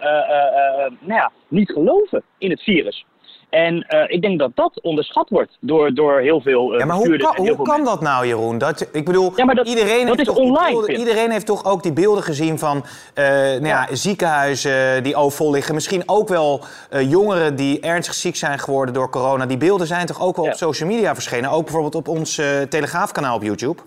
nou 1.00 1.20
ja, 1.20 1.32
niet 1.48 1.70
geloven 1.70 2.22
in 2.38 2.50
het 2.50 2.62
virus. 2.62 3.04
En 3.54 3.86
uh, 3.88 4.04
ik 4.06 4.22
denk 4.22 4.38
dat 4.38 4.50
dat 4.54 4.80
onderschat 4.82 5.28
wordt 5.28 5.56
door, 5.60 5.94
door 5.94 6.20
heel 6.20 6.40
veel 6.40 6.72
uh, 6.72 6.78
Ja, 6.78 6.84
maar 6.84 6.96
hoe, 6.96 7.16
kan, 7.16 7.36
hoe 7.36 7.62
kan 7.62 7.84
dat 7.84 8.00
nou, 8.00 8.26
Jeroen? 8.26 8.58
Dat, 8.58 8.88
ik 8.92 9.04
bedoel, 9.04 9.32
ja, 9.36 9.44
maar 9.44 9.54
dat, 9.54 9.68
iedereen, 9.68 10.06
dat 10.06 10.16
heeft 10.16 10.28
is 10.28 10.34
online, 10.36 10.70
beelden, 10.70 10.96
iedereen 10.96 11.30
heeft 11.30 11.46
toch 11.46 11.64
ook 11.64 11.82
die 11.82 11.92
beelden 11.92 12.22
gezien 12.22 12.58
van 12.58 12.76
uh, 12.76 13.24
nou 13.24 13.66
ja. 13.66 13.86
ja. 13.88 13.94
ziekenhuizen 13.94 15.02
die 15.02 15.16
overvol 15.16 15.50
liggen. 15.50 15.74
Misschien 15.74 16.02
ook 16.06 16.28
wel 16.28 16.64
jongeren 16.90 17.56
die 17.56 17.80
ernstig 17.80 18.14
ziek 18.14 18.36
zijn 18.36 18.58
geworden 18.58 18.94
door 18.94 19.10
corona. 19.10 19.46
Die 19.46 19.58
beelden 19.58 19.86
zijn 19.86 20.06
toch 20.06 20.22
ook 20.22 20.36
wel 20.36 20.44
ja. 20.44 20.50
op 20.50 20.56
social 20.56 20.88
media 20.88 21.14
verschenen? 21.14 21.50
Ook 21.50 21.62
bijvoorbeeld 21.62 21.94
op 21.94 22.08
ons 22.08 22.40
Telegraafkanaal 22.68 23.36
op 23.36 23.42
YouTube? 23.42 23.82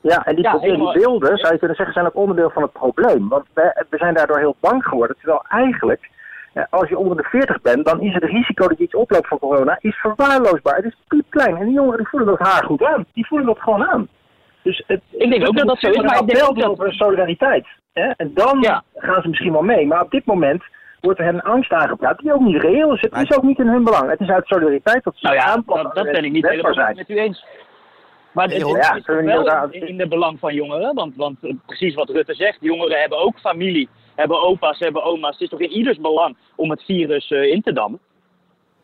Ja, 0.00 0.24
en 0.24 0.34
die, 0.34 0.44
ja, 0.44 0.58
die 0.58 0.92
beelden, 0.92 1.38
zou 1.38 1.52
je 1.52 1.58
kunnen 1.58 1.76
zeggen, 1.76 1.94
zijn 1.94 2.06
ook 2.06 2.16
onderdeel 2.16 2.50
van 2.50 2.62
het 2.62 2.72
probleem. 2.72 3.28
Want 3.28 3.44
we, 3.52 3.84
we 3.90 3.96
zijn 3.96 4.14
daardoor 4.14 4.38
heel 4.38 4.56
bang 4.60 4.84
geworden. 4.84 5.16
Terwijl 5.16 5.44
eigenlijk 5.48 6.10
als 6.70 6.88
je 6.88 6.98
onder 6.98 7.16
de 7.16 7.22
40 7.22 7.60
bent, 7.60 7.84
dan 7.84 8.00
is 8.00 8.14
het 8.14 8.24
risico 8.24 8.68
dat 8.68 8.78
je 8.78 8.84
iets 8.84 8.94
oploopt 8.94 9.28
van 9.28 9.38
corona 9.38 9.78
is 9.80 9.96
verwaarloosbaar. 9.96 10.76
Het 10.76 10.84
is 10.84 10.96
piepklein. 11.08 11.56
En 11.56 11.64
die 11.64 11.74
jongeren 11.74 11.98
die 11.98 12.08
voelen 12.08 12.28
dat 12.28 12.48
haar 12.48 12.64
goed 12.64 12.84
aan. 12.84 13.06
Die 13.12 13.26
voelen 13.26 13.46
dat 13.46 13.58
gewoon 13.58 13.86
aan. 13.86 14.08
Dus 14.62 14.82
het, 14.86 15.00
ik 15.10 15.30
denk 15.30 15.46
ook 15.48 15.56
dat 15.56 15.66
dat 15.66 15.78
zo 15.78 15.88
is, 15.88 16.02
maar 16.02 16.20
ik 16.20 16.26
denk 16.26 16.48
ook 16.48 16.58
dat... 16.58 16.70
over 16.70 16.92
solidariteit. 16.92 17.66
Hè? 17.92 18.10
En 18.16 18.30
dan 18.34 18.82
gaan 18.94 19.22
ze 19.22 19.28
misschien 19.28 19.52
wel 19.52 19.62
mee. 19.62 19.86
Maar 19.86 20.02
op 20.02 20.10
dit 20.10 20.24
moment 20.24 20.62
wordt 21.00 21.18
er 21.18 21.24
hen 21.24 21.42
angst 21.42 21.72
aangepraat 21.72 22.18
die 22.18 22.32
ook 22.32 22.40
niet 22.40 22.62
reëel 22.62 22.94
is. 22.94 23.00
Het 23.00 23.30
is 23.30 23.36
ook 23.36 23.42
niet 23.42 23.58
in 23.58 23.68
hun 23.68 23.84
belang. 23.84 24.10
Het 24.10 24.20
is 24.20 24.28
uit 24.28 24.46
solidariteit 24.46 25.04
dat 25.04 25.16
ze 25.16 25.26
nou 25.26 25.36
ja, 25.36 25.62
dat, 25.66 25.94
dat 25.94 26.12
ben 26.12 26.24
ik 26.24 26.32
niet 26.32 26.48
helemaal 26.48 26.94
met 26.94 27.08
u 27.08 27.18
eens. 27.18 27.44
Maar 28.32 28.48
het 28.48 28.56
ja, 28.56 28.94
is 28.94 29.06
wel 29.06 29.68
in, 29.70 29.88
in 29.88 29.96
de 29.96 30.08
belang 30.08 30.38
van 30.38 30.54
jongeren. 30.54 30.94
Want, 30.94 31.16
want 31.16 31.38
precies 31.66 31.94
wat 31.94 32.08
Rutte 32.08 32.34
zegt, 32.34 32.56
jongeren 32.60 33.00
hebben 33.00 33.18
ook 33.18 33.38
familie 33.38 33.88
hebben 34.16 34.42
opa's, 34.42 34.78
hebben 34.78 35.04
oma's. 35.04 35.32
Het 35.32 35.40
is 35.40 35.48
toch 35.48 35.60
in 35.60 35.70
ieders 35.70 35.98
belang 35.98 36.36
om 36.54 36.70
het 36.70 36.82
virus 36.82 37.30
uh, 37.30 37.42
in 37.42 37.62
te 37.62 37.72
dammen? 37.72 38.00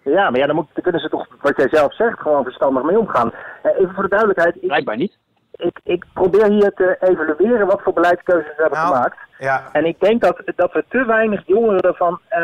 Ja, 0.04 0.30
maar 0.30 0.40
ja, 0.40 0.46
dan, 0.46 0.54
moet, 0.54 0.66
dan, 0.72 0.82
kunnen 0.82 1.00
ze 1.00 1.08
toch, 1.08 1.26
wat 1.40 1.56
jij 1.56 1.68
zelf 1.68 1.94
zegt, 1.94 2.20
gewoon 2.20 2.44
verstandig 2.44 2.82
mee 2.82 2.98
omgaan. 2.98 3.32
Uh, 3.62 3.72
even 3.78 3.94
voor 3.94 4.02
de 4.02 4.08
duidelijkheid. 4.08 4.54
Ik, 4.54 4.66
Blijkbaar 4.66 4.96
niet. 4.96 5.18
Ik, 5.52 5.80
ik 5.84 6.04
probeer 6.14 6.50
hier 6.50 6.72
te 6.72 6.96
evalueren 7.00 7.66
wat 7.66 7.82
voor 7.82 7.92
beleidskeuzes 7.92 8.56
we 8.56 8.62
hebben 8.62 8.78
nou, 8.78 8.94
gemaakt. 8.94 9.18
Ja. 9.38 9.68
En 9.72 9.84
ik 9.84 10.00
denk 10.00 10.20
dat, 10.20 10.42
dat 10.56 10.72
we 10.72 10.84
te 10.88 11.04
weinig 11.04 11.42
jongeren 11.46 11.80
ervan 11.80 12.20
uh, 12.30 12.38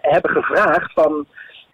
hebben 0.00 0.30
gevraagd 0.30 0.92
van 0.92 1.26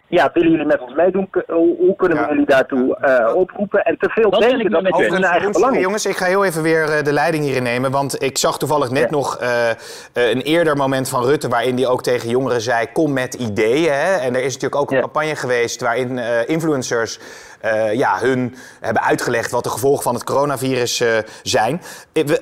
ja, 0.09 0.29
willen 0.33 0.51
jullie 0.51 0.65
met 0.65 0.81
ons 0.81 0.93
meedoen? 0.93 1.29
Hoe 1.47 1.95
kunnen 1.97 2.17
we 2.17 2.25
jullie 2.29 2.45
daartoe 2.45 2.97
uh, 3.01 3.35
oproepen? 3.35 3.83
En 3.83 3.97
te 3.97 4.09
veel 4.09 4.29
denken 4.29 4.71
dat 4.71 4.91
over 4.91 5.11
hun 5.11 5.23
eigen 5.23 5.51
belang 5.51 5.79
Jongens, 5.79 6.05
ik 6.05 6.17
ga 6.17 6.25
heel 6.25 6.45
even 6.45 6.61
weer 6.61 6.97
uh, 6.97 7.03
de 7.03 7.13
leiding 7.13 7.43
hierin 7.43 7.63
nemen. 7.63 7.91
Want 7.91 8.23
ik 8.23 8.37
zag 8.37 8.57
toevallig 8.57 8.89
net 8.89 9.03
ja. 9.03 9.09
nog 9.09 9.41
uh, 9.41 9.67
een 10.13 10.41
eerder 10.41 10.77
moment 10.77 11.09
van 11.09 11.23
Rutte... 11.23 11.47
waarin 11.47 11.75
hij 11.75 11.87
ook 11.87 12.03
tegen 12.03 12.29
jongeren 12.29 12.61
zei, 12.61 12.91
kom 12.93 13.13
met 13.13 13.33
ideeën. 13.33 13.93
Hè? 13.93 14.15
En 14.15 14.35
er 14.35 14.43
is 14.43 14.53
natuurlijk 14.53 14.81
ook 14.81 14.89
een 14.89 14.97
ja. 14.97 15.03
campagne 15.03 15.35
geweest 15.35 15.81
waarin 15.81 16.17
influencers... 16.47 17.19
Uh, 17.65 17.93
ja, 17.93 18.19
hun 18.19 18.55
hebben 18.79 19.03
uitgelegd 19.03 19.51
wat 19.51 19.63
de 19.63 19.69
gevolgen 19.69 20.03
van 20.03 20.13
het 20.13 20.23
coronavirus 20.23 21.01
uh, 21.01 21.17
zijn. 21.43 21.81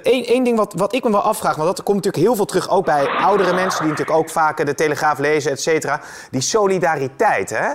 Eén 0.04 0.44
ding 0.44 0.58
wat, 0.58 0.74
wat 0.76 0.94
ik 0.94 1.04
me 1.04 1.12
wel 1.12 1.22
afvraag, 1.22 1.56
want 1.56 1.68
dat 1.68 1.86
komt 1.86 1.98
natuurlijk 1.98 2.24
heel 2.24 2.36
veel 2.36 2.46
terug 2.46 2.70
ook 2.70 2.86
bij 2.86 3.08
oudere 3.08 3.54
mensen... 3.54 3.82
die 3.82 3.90
natuurlijk 3.90 4.18
ook 4.18 4.30
vaak 4.30 4.66
de 4.66 4.76
Telegraaf 4.76 5.18
lezen, 5.18 5.52
et 5.52 5.62
cetera. 5.62 6.02
Die 6.32 6.42
solidariteit, 6.42 7.50
hè? 7.50 7.72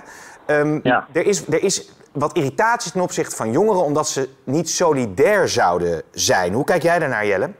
Um, 0.60 0.80
ja. 0.82 1.06
er, 1.12 1.26
is, 1.26 1.46
er 1.46 1.62
is 1.62 1.90
wat 2.12 2.36
irritatie 2.36 2.92
ten 2.92 3.00
opzichte 3.00 3.36
van 3.36 3.52
jongeren... 3.52 3.84
omdat 3.84 4.08
ze 4.08 4.28
niet 4.44 4.70
solidair 4.70 5.48
zouden 5.48 6.02
zijn. 6.10 6.52
Hoe 6.52 6.64
kijk 6.64 6.82
jij 6.82 6.98
daarnaar, 6.98 7.26
Jelle? 7.26 7.50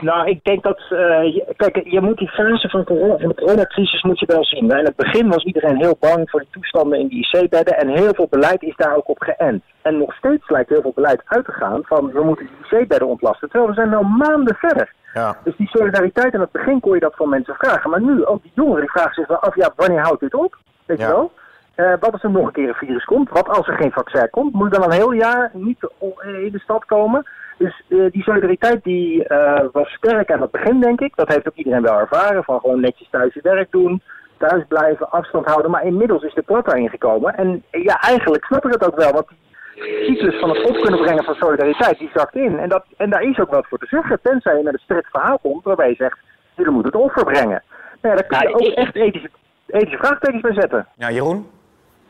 Nou, 0.00 0.28
ik 0.28 0.44
denk 0.44 0.62
dat. 0.62 0.80
Uh, 0.90 1.44
kijk, 1.56 1.82
je 1.84 2.00
moet 2.00 2.18
die 2.18 2.28
fase 2.28 2.68
van, 2.68 2.84
corona, 2.84 3.18
van 3.18 3.28
de 3.28 3.34
coronacrisis 3.34 4.02
moet 4.02 4.20
je 4.20 4.26
wel 4.26 4.44
zien. 4.44 4.70
In 4.70 4.84
het 4.84 4.96
begin 4.96 5.28
was 5.28 5.44
iedereen 5.44 5.76
heel 5.76 5.96
bang 6.00 6.30
voor 6.30 6.40
de 6.40 6.46
toestanden 6.50 6.98
in 6.98 7.08
die 7.08 7.28
IC-bedden. 7.30 7.78
En 7.78 7.88
heel 7.88 8.14
veel 8.14 8.26
beleid 8.30 8.62
is 8.62 8.76
daar 8.76 8.96
ook 8.96 9.08
op 9.08 9.22
geënt. 9.22 9.62
En 9.82 9.98
nog 9.98 10.14
steeds 10.14 10.48
lijkt 10.48 10.68
heel 10.68 10.80
veel 10.80 10.92
beleid 10.94 11.22
uit 11.24 11.44
te 11.44 11.52
gaan 11.52 11.80
van 11.84 12.12
we 12.12 12.24
moeten 12.24 12.46
die 12.46 12.78
IC-bedden 12.78 13.08
ontlasten. 13.08 13.48
Terwijl 13.48 13.70
we 13.70 13.76
zijn 13.76 13.90
nu 13.90 14.16
maanden 14.16 14.54
verder. 14.54 14.92
Ja. 15.14 15.36
Dus 15.44 15.56
die 15.56 15.68
solidariteit 15.68 16.34
in 16.34 16.40
het 16.40 16.52
begin 16.52 16.80
kon 16.80 16.94
je 16.94 17.00
dat 17.00 17.16
van 17.16 17.28
mensen 17.28 17.54
vragen. 17.54 17.90
Maar 17.90 18.02
nu, 18.02 18.26
ook 18.26 18.42
die 18.42 18.52
jongeren 18.54 18.80
die 18.80 18.90
vragen 18.90 19.14
zich 19.14 19.26
wel 19.26 19.38
af, 19.38 19.54
ja, 19.54 19.72
wanneer 19.76 20.00
houdt 20.00 20.20
dit 20.20 20.34
op? 20.34 20.56
Weet 20.86 20.98
je 20.98 21.06
wel? 21.06 21.32
Uh, 21.76 21.92
wat 22.00 22.12
als 22.12 22.22
er 22.22 22.30
nog 22.30 22.46
een 22.46 22.52
keer 22.52 22.68
een 22.68 22.74
virus 22.74 23.04
komt? 23.04 23.30
Wat 23.30 23.48
als 23.48 23.68
er 23.68 23.76
geen 23.76 23.92
vaccin 23.92 24.30
komt? 24.30 24.52
Moet 24.52 24.72
dan 24.72 24.82
een 24.82 24.90
heel 24.90 25.12
jaar 25.12 25.50
niet 25.52 25.78
in 26.22 26.52
de 26.52 26.60
stad 26.62 26.84
komen? 26.84 27.26
Dus 27.56 27.82
uh, 27.88 28.10
die 28.10 28.22
solidariteit 28.22 28.84
die 28.84 29.24
uh, 29.28 29.60
was 29.72 29.88
sterk 29.88 30.30
aan 30.30 30.40
het 30.40 30.50
begin, 30.50 30.80
denk 30.80 31.00
ik. 31.00 31.16
Dat 31.16 31.28
heeft 31.28 31.48
ook 31.48 31.54
iedereen 31.54 31.82
wel 31.82 31.98
ervaren. 31.98 32.44
Van 32.44 32.60
gewoon 32.60 32.80
netjes 32.80 33.08
thuis 33.10 33.34
je 33.34 33.40
werk 33.42 33.70
doen, 33.70 34.02
thuis 34.38 34.64
blijven, 34.68 35.10
afstand 35.10 35.46
houden. 35.46 35.70
Maar 35.70 35.84
inmiddels 35.84 36.22
is 36.22 36.34
de 36.34 36.42
plat 36.42 36.64
daarin 36.64 36.88
gekomen. 36.88 37.36
En 37.36 37.62
ja, 37.70 38.00
eigenlijk 38.00 38.44
snap 38.44 38.64
ik 38.64 38.72
het 38.72 38.86
ook 38.86 38.96
wel. 38.96 39.12
Want 39.12 39.28
die 39.28 40.04
cyclus 40.06 40.40
van 40.40 40.48
het 40.48 40.68
op 40.68 40.80
kunnen 40.80 41.00
brengen 41.00 41.24
van 41.24 41.34
solidariteit, 41.34 41.98
die 41.98 42.10
zakt 42.14 42.34
in. 42.34 42.58
En, 42.58 42.68
dat, 42.68 42.84
en 42.96 43.10
daar 43.10 43.22
is 43.22 43.38
ook 43.38 43.50
wat 43.50 43.66
voor 43.66 43.78
te 43.78 43.86
zeggen. 43.86 44.18
Tenzij 44.22 44.56
je 44.56 44.62
met 44.62 44.72
een 44.72 44.78
strikt 44.78 45.10
verhaal 45.10 45.38
komt 45.38 45.64
waarbij 45.64 45.88
je 45.88 45.94
zegt, 45.94 46.18
jullie 46.56 46.72
moeten 46.72 46.92
het 46.92 47.00
offer 47.00 47.24
brengen. 47.24 47.62
Nou 48.00 48.16
ja, 48.16 48.22
daar 48.22 48.26
kun 48.26 48.48
je 48.48 48.54
ook 48.54 48.76
echt 48.76 48.94
ethische, 48.94 49.30
ethische 49.66 49.98
vraagtekens 49.98 50.42
bij 50.42 50.54
zetten. 50.54 50.86
Ja, 50.96 51.10
Jeroen? 51.10 51.46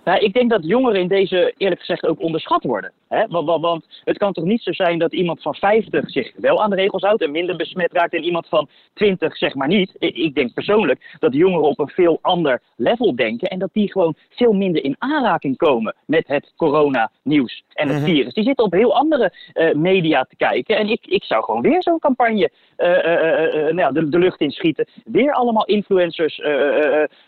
Nou, 0.05 0.19
ik 0.19 0.33
denk 0.33 0.51
dat 0.51 0.67
jongeren 0.67 1.01
in 1.01 1.09
deze 1.09 1.55
eerlijk 1.57 1.81
gezegd 1.81 2.07
ook 2.07 2.21
onderschat 2.21 2.63
worden. 2.65 2.93
Hè? 3.09 3.27
Want, 3.29 3.47
want, 3.47 3.63
want, 3.63 3.85
het 4.05 4.19
kan 4.19 4.33
toch 4.33 4.45
niet 4.45 4.63
zo 4.63 4.73
zijn 4.73 4.99
dat 4.99 5.13
iemand 5.13 5.43
van 5.43 5.55
50 5.55 6.11
zich 6.11 6.33
wel 6.37 6.63
aan 6.63 6.71
de 6.71 6.77
regels 6.77 7.03
houdt 7.03 7.23
en 7.23 7.31
minder 7.31 7.57
besmet 7.57 7.93
raakt 7.93 8.15
en 8.15 8.25
iemand 8.25 8.49
van 8.49 8.69
20 8.95 9.37
zeg 9.37 9.55
maar 9.55 9.69
niet. 9.69 9.95
Ik 9.99 10.35
denk 10.35 10.55
persoonlijk 10.55 11.17
dat 11.19 11.35
jongeren 11.35 11.69
op 11.69 11.79
een 11.79 11.89
veel 11.89 12.19
ander 12.23 12.61
level 12.77 13.17
denken 13.17 13.49
en 13.49 13.59
dat 13.59 13.71
die 13.73 13.93
gewoon 13.93 14.15
veel 14.31 14.53
minder 14.53 14.85
in 14.85 14.97
aanraking 14.99 15.57
komen 15.57 15.95
met 16.07 16.27
het 16.27 16.53
corona-nieuws 16.57 17.63
en 17.73 17.89
het 17.89 17.97
mhm. 17.97 18.07
virus. 18.07 18.35
Die 18.35 18.45
zitten 18.45 18.65
op 18.65 18.73
heel 18.73 18.97
andere 18.97 19.33
uh, 19.55 19.73
media 19.73 20.23
te 20.23 20.37
kijken 20.37 20.77
en 20.77 20.89
ik, 20.89 21.07
ik 21.07 21.25
zou 21.25 21.45
gewoon 21.45 21.63
weer 21.63 21.83
zo'n 21.83 21.99
campagne 21.99 22.51
uh, 22.77 22.89
uh, 22.89 23.73
nou, 23.73 23.93
de, 23.93 24.09
de, 24.09 24.19
lucht 24.19 24.41
inschieten. 24.41 24.87
Weer 25.05 25.33
allemaal 25.33 25.65
influencers 25.65 26.41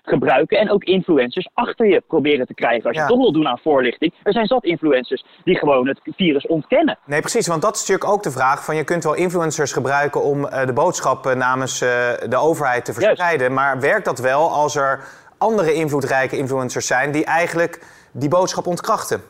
gebruiken 0.03 0.59
en 0.59 0.71
ook 0.71 0.85
influencers 0.85 1.49
achter 1.55 1.87
je 1.87 2.03
proberen 2.07 2.47
te 2.47 2.55
krijgen. 2.55 2.89
Als 2.89 2.97
je 2.97 3.07
toch 3.07 3.19
wil 3.19 3.33
doen 3.33 3.49
aan 3.49 3.59
voorlichting. 3.59 4.15
Er 4.23 4.33
zijn 4.33 4.47
zat 4.47 4.65
influencers 4.65 5.25
die 5.45 5.59
gewoon 5.59 5.76
het 5.85 6.01
virus 6.05 6.47
ontkennen. 6.47 6.99
Nee, 7.05 7.21
precies. 7.21 7.47
Want 7.47 7.63
dat 7.63 7.75
is 7.75 7.81
natuurlijk 7.81 8.11
ook 8.11 8.23
de 8.23 8.31
vraag 8.31 8.65
van 8.65 8.77
je 8.77 8.85
kunt 8.85 9.05
wel 9.05 9.15
influencers 9.15 9.73
gebruiken 9.73 10.23
om 10.23 10.45
uh, 10.45 10.67
de 10.67 10.73
boodschap 10.73 11.35
namens 11.35 11.83
uh, 11.83 11.89
de 12.29 12.37
overheid 12.37 12.85
te 12.85 12.93
verspreiden. 12.93 13.53
Maar 13.53 13.81
werkt 13.81 14.05
dat 14.05 14.19
wel 14.19 14.51
als 14.51 14.77
er 14.77 15.01
andere 15.39 15.73
invloedrijke 15.73 16.37
influencers 16.37 16.87
zijn 16.87 17.11
die 17.13 17.25
eigenlijk 17.25 17.83
die 18.13 18.29
boodschap 18.29 18.67
ontkrachten? 18.67 19.23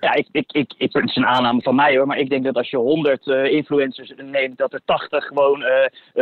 Ja, 0.00 0.14
ik, 0.14 0.28
ik, 0.32 0.52
ik, 0.52 0.72
ik, 0.76 0.92
het 0.92 1.08
is 1.08 1.16
een 1.16 1.26
aanname 1.26 1.62
van 1.62 1.74
mij 1.74 1.96
hoor, 1.96 2.06
maar 2.06 2.18
ik 2.18 2.30
denk 2.30 2.44
dat 2.44 2.56
als 2.56 2.70
je 2.70 2.76
100 2.76 3.26
uh, 3.26 3.44
eh, 3.44 3.52
influencers 3.52 4.12
neemt, 4.16 4.58
dat 4.58 4.72
er 4.72 4.80
80 4.84 5.24
gewoon 5.24 5.60
uh, 5.60 5.68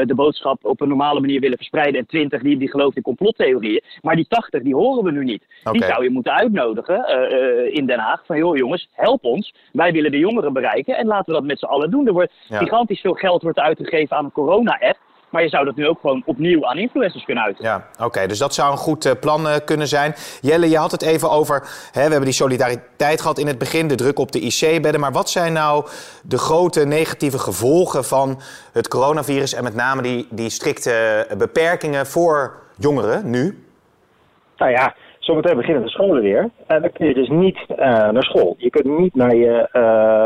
de 0.06 0.14
boodschap 0.14 0.64
op 0.64 0.80
een 0.80 0.88
normale 0.88 1.20
manier 1.20 1.40
willen 1.40 1.56
verspreiden 1.56 2.00
en 2.00 2.06
20 2.06 2.42
die, 2.42 2.56
die 2.56 2.70
geloven 2.70 2.96
in 2.96 3.02
complottheorieën. 3.02 3.82
Maar 4.02 4.16
die 4.16 4.26
80 4.28 4.62
die 4.62 4.74
horen 4.74 5.04
we 5.04 5.10
nu 5.10 5.24
niet. 5.24 5.44
Die 5.72 5.84
zou 5.84 6.02
je 6.02 6.10
moeten 6.10 6.32
uitnodigen 6.32 7.04
uh, 7.08 7.74
in 7.74 7.86
Den 7.86 7.98
Haag 7.98 8.26
van 8.26 8.36
joh 8.36 8.56
jongens, 8.56 8.88
help 8.92 9.24
ons. 9.24 9.54
Wij 9.72 9.92
willen 9.92 10.10
de 10.10 10.18
jongeren 10.18 10.52
bereiken 10.52 10.96
en 10.96 11.06
laten 11.06 11.26
we 11.26 11.32
dat 11.32 11.48
met 11.48 11.58
z'n 11.58 11.64
allen 11.64 11.90
doen. 11.90 12.06
Er 12.06 12.12
wordt 12.12 12.32
gigantisch 12.48 13.00
veel 13.00 13.14
geld 13.14 13.42
wordt 13.42 13.58
uitgegeven 13.58 14.16
aan 14.16 14.24
een 14.24 14.32
corona-app. 14.32 14.98
Maar 15.34 15.42
je 15.42 15.48
zou 15.48 15.64
dat 15.64 15.76
nu 15.76 15.88
ook 15.88 16.00
gewoon 16.00 16.22
opnieuw 16.26 16.66
aan 16.66 16.78
influencers 16.78 17.24
kunnen 17.24 17.44
uiten. 17.44 17.64
Ja, 17.64 17.88
oké. 18.04 18.26
dus 18.26 18.38
dat 18.38 18.54
zou 18.54 18.70
een 18.70 18.76
goed 18.76 19.06
uh, 19.06 19.12
plan 19.20 19.46
uh, 19.46 19.54
kunnen 19.64 19.88
zijn. 19.88 20.14
Jelle, 20.40 20.70
je 20.70 20.76
had 20.76 20.90
het 20.90 21.02
even 21.02 21.30
over... 21.30 21.54
Hè, 21.92 22.02
we 22.04 22.10
hebben 22.10 22.24
die 22.24 22.32
solidariteit 22.32 23.20
gehad 23.20 23.38
in 23.38 23.46
het 23.46 23.58
begin, 23.58 23.88
de 23.88 23.94
druk 23.94 24.18
op 24.18 24.32
de 24.32 24.40
IC-bedden. 24.40 25.00
Maar 25.00 25.12
wat 25.12 25.30
zijn 25.30 25.52
nou 25.52 25.86
de 26.22 26.38
grote 26.38 26.86
negatieve 26.86 27.38
gevolgen 27.38 28.04
van 28.04 28.40
het 28.72 28.88
coronavirus... 28.88 29.54
en 29.54 29.62
met 29.62 29.74
name 29.74 30.02
die, 30.02 30.26
die 30.30 30.50
strikte 30.50 31.26
beperkingen 31.38 32.06
voor 32.06 32.62
jongeren 32.76 33.30
nu? 33.30 33.64
Nou 34.56 34.70
ja, 34.70 34.94
zometeen 35.18 35.56
beginnen 35.56 35.82
de 35.82 35.88
scholen 35.88 36.22
weer. 36.22 36.50
En 36.66 36.80
dan 36.80 36.92
kun 36.92 37.06
je 37.06 37.14
dus 37.14 37.28
niet 37.28 37.58
uh, 37.68 37.76
naar 37.86 38.24
school. 38.24 38.54
Je 38.58 38.70
kunt 38.70 38.98
niet 38.98 39.14
naar 39.14 39.34
je 39.34 39.68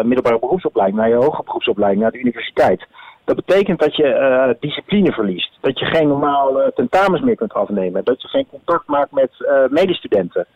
middelbare 0.05 0.39
beroepsopleiding, 0.39 0.99
naar 0.99 1.09
je 1.09 1.15
hoge 1.15 1.43
beroepsopleiding, 1.45 2.03
naar 2.03 2.13
de 2.13 2.21
universiteit. 2.21 2.87
Dat 3.29 3.47
betekent 3.47 3.79
dat 3.81 3.97
je 3.97 4.05
uh, 4.05 4.55
discipline 4.61 5.13
verliest. 5.13 5.59
Dat 5.61 5.79
je 5.79 5.85
geen 5.85 6.09
normale 6.09 6.73
tentamens 6.75 7.23
meer 7.23 7.37
kunt 7.37 7.53
afnemen. 7.53 8.05
Dat 8.05 8.23
je 8.23 8.29
geen 8.29 8.47
contact 8.51 8.87
maakt 8.87 9.13
met 9.13 9.31
uh, 9.39 9.65
medestudenten. 9.69 10.47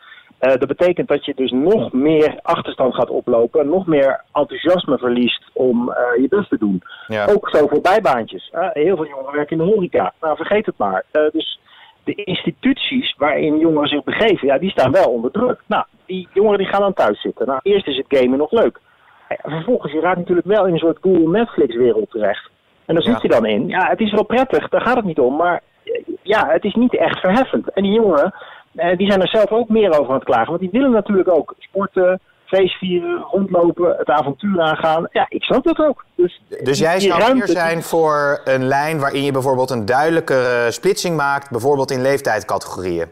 Uh, 0.41 0.49
dat 0.51 0.69
betekent 0.69 1.09
dat 1.09 1.25
je 1.25 1.35
dus 1.35 1.51
nog 1.51 1.93
meer 1.93 2.39
achterstand 2.43 2.95
gaat 2.95 3.11
oplopen. 3.11 3.69
Nog 3.69 3.87
meer 3.87 4.25
enthousiasme 4.33 4.99
verliest 4.99 5.45
om 5.53 5.95
je 6.21 6.27
best 6.29 6.49
te 6.49 6.59
doen. 6.59 6.83
Ja. 7.07 7.27
Ook 7.27 7.49
zo 7.49 7.67
voor 7.67 7.81
bijbaantjes. 7.81 8.51
heel 8.73 8.97
veel 8.97 9.07
jongeren 9.07 9.33
werken 9.33 9.59
in 9.59 9.67
de 9.67 9.73
horeca. 9.73 10.13
Nou, 10.21 10.37
vergeet 10.37 10.67
het 10.67 10.79
maar. 10.79 11.05
dus 11.33 11.61
de 12.05 12.15
instituties 12.15 13.15
waarin 13.17 13.59
jongeren 13.59 13.89
zich 13.89 14.05
begeven, 14.05 14.47
ja, 14.47 14.59
die 14.59 14.71
staan 14.71 14.93
wel 14.93 15.11
onder 15.11 15.31
druk. 15.31 15.61
Nou, 15.67 15.85
die 16.07 16.29
jongeren 16.33 16.59
die 16.59 16.69
gaan 16.69 16.81
dan 16.81 16.95
thuis 16.95 17.21
zitten. 17.21 17.47
Nou, 17.47 17.61
eerst 17.63 17.87
is 17.87 17.97
het 17.97 18.19
gamen 18.19 18.39
nog 18.39 18.51
leuk. 18.51 18.81
Vervolgens, 19.29 19.93
je 19.93 20.01
raakt 20.01 20.19
natuurlijk 20.19 20.47
wel 20.47 20.67
in 20.67 20.73
een 20.73 20.79
soort 20.79 20.99
Google 21.01 21.29
Netflix 21.29 21.77
wereld 21.77 22.11
terecht. 22.11 22.51
En 22.87 22.95
daar 22.95 23.03
zit 23.03 23.23
je 23.23 23.29
dan 23.29 23.47
in. 23.47 23.69
Ja, 23.69 23.89
het 23.89 24.01
is 24.01 24.13
wel 24.13 24.25
prettig, 24.25 24.69
daar 24.69 24.81
gaat 24.81 24.97
het 24.97 25.05
niet 25.05 25.19
om. 25.19 25.37
Maar 25.37 25.61
ja, 26.23 26.49
het 26.49 26.65
is 26.65 26.75
niet 26.75 26.97
echt 26.97 27.21
verheffend. 27.21 27.73
En 27.73 27.83
die 27.83 27.93
jongeren, 27.93 28.35
eh, 28.75 28.97
die 28.97 29.07
zijn 29.07 29.21
er 29.21 29.29
zelf 29.29 29.51
ook 29.51 29.69
meer 29.69 29.99
over 29.99 30.09
aan 30.09 30.15
het 30.15 30.25
klagen. 30.25 30.49
Want 30.49 30.61
die 30.61 30.71
willen 30.71 30.91
natuurlijk 30.91 31.31
ook 31.31 31.55
sporten, 31.59 32.21
feestvieren, 32.45 33.21
rondlopen, 33.31 33.95
het 33.99 34.09
avontuur 34.09 34.61
aangaan. 34.61 35.09
Ja, 35.11 35.27
ik 35.29 35.43
snap 35.43 35.65
dat 35.65 35.79
ook. 35.79 36.05
Dus, 36.15 36.43
dus 36.63 36.79
jij 36.79 37.01
zou 37.01 37.21
ruimte... 37.21 37.37
meer 37.37 37.47
zijn 37.47 37.83
voor 37.83 38.41
een 38.45 38.65
lijn 38.65 38.99
waarin 39.01 39.25
je 39.25 39.33
bijvoorbeeld 39.33 39.71
een 39.71 39.85
duidelijke 39.85 40.67
splitsing 40.69 41.17
maakt, 41.17 41.51
bijvoorbeeld 41.51 41.91
in 41.91 42.03
leeftijdscategorieën? 42.03 43.07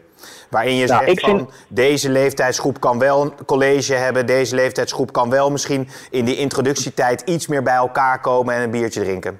Waarin 0.49 0.75
je 0.75 0.87
nou, 0.87 1.05
zegt 1.05 1.21
van 1.21 1.49
deze 1.67 2.09
leeftijdsgroep 2.09 2.79
kan 2.79 2.99
wel 2.99 3.21
een 3.21 3.45
college 3.45 3.93
hebben, 3.93 4.25
deze 4.25 4.55
leeftijdsgroep 4.55 5.11
kan 5.11 5.29
wel 5.29 5.51
misschien 5.51 5.87
in 6.09 6.25
die 6.25 6.35
introductietijd 6.35 7.21
iets 7.21 7.47
meer 7.47 7.63
bij 7.63 7.75
elkaar 7.75 8.19
komen 8.19 8.55
en 8.55 8.61
een 8.61 8.71
biertje 8.71 9.01
drinken. 9.01 9.39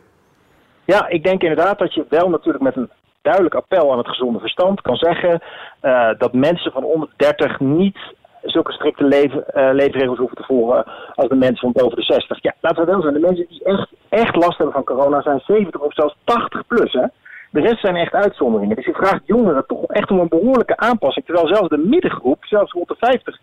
Ja, 0.85 1.07
ik 1.07 1.23
denk 1.23 1.41
inderdaad 1.41 1.79
dat 1.79 1.93
je 1.93 2.05
wel 2.09 2.29
natuurlijk 2.29 2.63
met 2.63 2.75
een 2.75 2.89
duidelijk 3.21 3.55
appel 3.55 3.91
aan 3.91 3.97
het 3.97 4.07
gezonde 4.07 4.39
verstand 4.39 4.81
kan 4.81 4.95
zeggen 4.95 5.41
uh, 5.81 6.09
dat 6.17 6.33
mensen 6.33 6.71
van 6.71 6.83
onder 6.83 7.09
30 7.15 7.59
niet 7.59 7.97
zulke 8.41 8.71
strikte 8.71 9.03
uh, 9.03 9.69
leefregels 9.73 10.17
hoeven 10.17 10.37
te 10.37 10.43
volgen 10.43 10.85
als 11.15 11.27
de 11.29 11.35
mensen 11.35 11.71
van 11.71 11.83
boven 11.83 11.97
de 11.97 12.03
60. 12.03 12.41
Ja, 12.41 12.53
laten 12.59 12.85
we 12.85 12.91
wel 12.91 13.01
zijn, 13.01 13.13
de 13.13 13.19
mensen 13.19 13.45
die 13.47 13.63
echt, 13.63 13.89
echt 14.09 14.35
last 14.35 14.57
hebben 14.57 14.75
van 14.75 14.83
corona 14.83 15.21
zijn 15.21 15.41
70 15.45 15.81
of 15.81 15.93
zelfs 15.93 16.15
80 16.23 16.67
plus. 16.67 16.93
Hè? 16.93 17.05
De 17.51 17.61
rest 17.61 17.79
zijn 17.79 17.95
echt 17.95 18.13
uitzonderingen. 18.13 18.75
Dus 18.75 18.85
je 18.85 18.93
vraagt 18.93 19.21
jongeren 19.25 19.63
toch 19.67 19.85
echt 19.85 20.11
om 20.11 20.19
een 20.19 20.27
behoorlijke 20.27 20.77
aanpassing. 20.77 21.25
Terwijl 21.25 21.47
zelfs 21.47 21.69
de 21.69 21.77
middengroep, 21.77 22.45
zelfs 22.45 22.71
rond 22.71 22.87
de 22.87 22.95
50, 22.99 23.39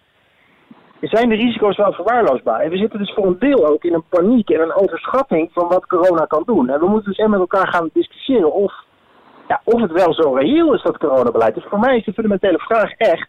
zijn 1.01 1.29
de 1.29 1.35
risico's 1.35 1.77
wel 1.77 1.93
verwaarloosbaar. 1.93 2.61
En 2.61 2.71
we 2.71 2.77
zitten 2.77 2.99
dus 2.99 3.13
voor 3.15 3.27
een 3.27 3.39
deel 3.39 3.67
ook 3.67 3.85
in 3.85 3.95
een 3.95 4.09
paniek 4.09 4.51
en 4.51 4.61
een 4.61 4.75
overschatting 4.75 5.51
van 5.53 5.69
wat 5.69 5.87
corona 5.87 6.25
kan 6.25 6.43
doen. 6.47 6.69
En 6.69 6.81
we 6.81 6.87
moeten 6.87 7.11
dus 7.11 7.19
echt 7.19 7.29
met 7.29 7.41
elkaar 7.41 7.69
gaan 7.69 7.91
discussiëren 7.93 8.53
of, 8.53 8.73
ja, 9.49 9.61
of 9.65 9.81
het 9.81 9.93
wel 9.93 10.15
zo 10.15 10.35
reëel 10.35 10.75
is, 10.75 10.83
dat 10.83 10.99
coronabeleid. 10.99 11.55
Dus 11.55 11.65
voor 11.69 11.79
mij 11.79 11.97
is 11.97 12.05
de 12.05 12.13
fundamentele 12.13 12.59
vraag 12.59 12.93
echt, 12.93 13.29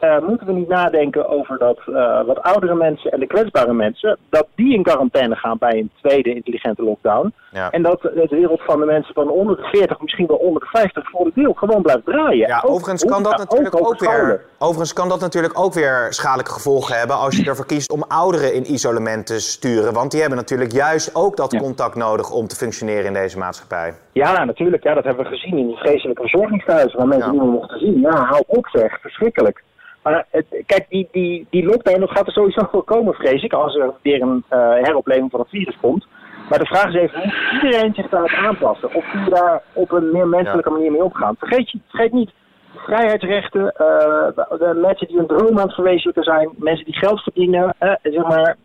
uh, 0.00 0.18
moeten 0.28 0.46
we 0.46 0.52
niet 0.52 0.68
nadenken 0.68 1.28
over 1.28 1.58
dat 1.58 1.78
uh, 1.86 2.24
wat 2.26 2.42
oudere 2.42 2.74
mensen 2.74 3.10
en 3.10 3.20
de 3.20 3.26
kwetsbare 3.26 3.72
mensen, 3.72 4.18
dat 4.28 4.46
die 4.54 4.74
in 4.74 4.82
quarantaine 4.82 5.36
gaan 5.36 5.58
bij 5.58 5.78
een 5.78 5.90
tweede 6.02 6.34
intelligente 6.34 6.82
lockdown. 6.82 7.32
Ja. 7.50 7.70
En 7.70 7.82
dat 7.82 8.02
de 8.02 8.26
wereld 8.30 8.62
van 8.62 8.80
de 8.80 8.86
mensen 8.86 9.14
van 9.14 9.30
onder 9.30 9.56
de 9.56 9.62
40, 9.62 10.00
misschien 10.00 10.26
wel 10.26 10.36
onder 10.36 10.60
de 10.62 10.68
50 10.68 11.10
voor 11.10 11.24
de 11.24 11.32
deel 11.34 11.52
gewoon 11.52 11.82
blijft 11.82 12.04
draaien. 12.04 12.48
Ja, 12.48 12.62
overigens 12.66 13.04
kan, 13.04 13.22
dat 13.22 13.38
natuurlijk 13.38 13.76
ook, 13.86 13.98
weer, 13.98 14.44
overigens 14.58 14.92
kan 14.92 15.08
dat 15.08 15.20
natuurlijk 15.20 15.58
ook 15.58 15.72
weer 15.72 16.06
schadelijke 16.10 16.52
gevolgen 16.52 16.98
hebben 16.98 17.16
als 17.16 17.36
je 17.36 17.44
ervoor 17.44 17.66
kiest 17.66 17.92
om 17.92 18.04
ouderen 18.08 18.54
in 18.54 18.72
isolement 18.72 19.26
te 19.26 19.40
sturen. 19.40 19.92
Want 19.92 20.10
die 20.10 20.20
hebben 20.20 20.38
natuurlijk 20.38 20.72
juist 20.72 21.14
ook 21.14 21.36
dat 21.36 21.56
contact 21.56 21.94
nodig 21.94 22.30
om 22.30 22.46
te 22.46 22.56
functioneren 22.56 23.04
in 23.04 23.12
deze 23.12 23.38
maatschappij. 23.38 23.94
Ja, 24.12 24.44
natuurlijk. 24.44 24.82
Ja, 24.82 24.94
dat 24.94 25.04
hebben 25.04 25.24
we 25.24 25.30
gezien 25.30 25.58
in 25.58 25.66
die 25.66 25.76
vreselijke 25.76 26.22
verzorgingshuizen 26.22 26.98
waar 26.98 27.08
mensen 27.08 27.30
niet 27.30 27.40
meer 27.40 27.50
mochten 27.50 27.78
zien. 27.78 28.00
Ja, 28.00 28.24
hou 28.24 28.42
op 28.46 28.66
zeg, 28.68 29.00
verschrikkelijk. 29.00 29.62
Maar 30.02 30.26
het, 30.30 30.46
kijk, 30.66 30.86
die, 30.88 31.08
die, 31.12 31.46
die 31.50 31.64
lockdown 31.64 32.00
dat 32.00 32.10
gaat 32.10 32.26
er 32.26 32.32
sowieso 32.32 32.68
voor 32.70 32.84
komen, 32.84 33.14
vrees 33.14 33.42
ik, 33.42 33.52
als 33.52 33.76
er 33.76 33.92
weer 34.02 34.22
een 34.22 34.44
uh, 34.50 34.72
heropleving 34.72 35.30
van 35.30 35.40
het 35.40 35.48
virus 35.48 35.76
komt. 35.80 36.06
Maar 36.48 36.58
de 36.58 36.66
vraag 36.66 36.86
is 36.86 36.94
even 36.94 37.20
hoe 37.22 37.60
iedereen 37.62 37.94
zich 37.94 38.08
daarop 38.08 38.30
aanpassen. 38.30 38.94
Of 38.94 39.04
die 39.12 39.30
daar 39.30 39.62
op 39.72 39.92
een 39.92 40.12
meer 40.12 40.28
menselijke 40.28 40.70
manier 40.70 40.90
mee 40.90 41.04
opgaan. 41.04 41.36
Vergeet, 41.38 41.70
je, 41.70 41.78
vergeet 41.88 42.12
niet, 42.12 42.30
vrijheidsrechten, 42.76 43.60
uh, 43.60 44.58
de 44.58 44.78
mensen 44.82 45.06
die 45.06 45.18
een 45.18 45.26
droom 45.26 45.58
aan 45.58 45.66
het 45.66 45.74
verwezenlijken 45.74 46.24
zijn, 46.24 46.50
mensen 46.56 46.84
die 46.84 46.98
geld 46.98 47.20
verdienen, 47.20 47.74
uh, 47.80 47.92
zeg 48.02 48.26
maar, 48.26 48.56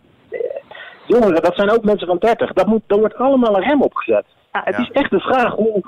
jongeren, 1.06 1.42
dat 1.42 1.56
zijn 1.56 1.72
ook 1.72 1.84
mensen 1.84 2.08
van 2.08 2.18
30. 2.18 2.54
Dat 2.54 2.66
moet, 2.66 2.82
daar 2.88 3.00
wordt 3.00 3.16
allemaal 3.16 3.56
een 3.56 3.64
rem 3.64 3.82
op 3.82 3.96
gezet. 3.96 4.26
Ja, 4.52 4.62
het 4.64 4.78
is 4.78 4.92
echt 4.92 5.10
de 5.10 5.20
vraag 5.20 5.54
hoe 5.54 5.84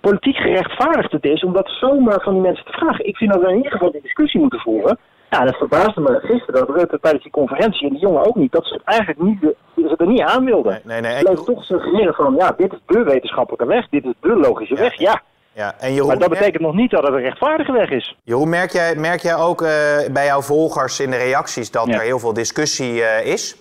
politiek 0.00 0.36
gerechtvaardigd 0.36 1.12
het 1.12 1.24
is 1.24 1.44
om 1.44 1.52
dat 1.52 1.68
zomaar 1.80 2.20
van 2.22 2.32
die 2.32 2.42
mensen 2.42 2.64
te 2.64 2.72
vragen. 2.72 3.06
Ik 3.06 3.16
vind 3.16 3.32
dat 3.32 3.42
we 3.42 3.48
in 3.48 3.56
ieder 3.56 3.72
geval 3.72 3.92
die 3.92 4.02
discussie 4.02 4.40
moeten 4.40 4.60
voeren. 4.60 4.98
Ja, 5.30 5.44
dat 5.44 5.56
verbaasde 5.56 6.00
me 6.00 6.18
gisteren 6.22 6.66
dat 6.66 6.76
Rutte 6.76 6.98
tijdens 7.00 7.22
die 7.22 7.32
conferentie 7.32 7.86
en 7.86 7.92
die 7.92 8.00
jongen 8.00 8.26
ook 8.26 8.34
niet, 8.36 8.52
dat 8.52 8.66
ze 8.66 8.74
het 8.74 8.82
eigenlijk 8.84 9.20
niet, 9.22 9.38
ze 9.76 9.94
er 9.98 10.06
niet 10.06 10.20
aan 10.20 10.44
wilden. 10.44 10.80
Nee, 10.84 11.00
nee, 11.00 11.10
nee. 11.12 11.18
Ze 11.18 11.24
bleef 11.24 11.44
toch 11.44 11.64
suggereren 11.64 12.14
van, 12.14 12.34
ja, 12.38 12.54
dit 12.56 12.72
is 12.72 12.78
de 12.86 13.02
wetenschappelijke 13.02 13.66
weg, 13.66 13.88
dit 13.88 14.04
is 14.04 14.12
de 14.20 14.36
logische 14.36 14.74
Ja, 14.74 14.80
weg. 14.80 14.98
Ja, 14.98 15.22
Ja, 15.52 15.74
en 15.78 15.92
Jeroen, 15.92 16.08
maar 16.08 16.18
dat 16.18 16.28
betekent 16.28 16.62
nog 16.62 16.74
niet 16.74 16.90
dat 16.90 17.02
het 17.02 17.12
een 17.14 17.20
rechtvaardige 17.20 17.72
weg 17.72 17.90
is. 17.90 18.16
Jeroen, 18.22 18.48
merk 18.48 18.70
jij, 18.70 18.94
merk 18.96 19.20
jij 19.20 19.36
ook 19.36 19.62
eh, 19.62 19.68
bij 20.12 20.24
jouw 20.26 20.40
volgers 20.40 21.00
in 21.00 21.10
de 21.10 21.16
reacties 21.16 21.70
dat 21.70 21.86
Ja. 21.86 21.94
er 21.94 22.00
heel 22.00 22.18
veel 22.18 22.32
discussie 22.32 23.02
eh, 23.02 23.32
is? 23.32 23.56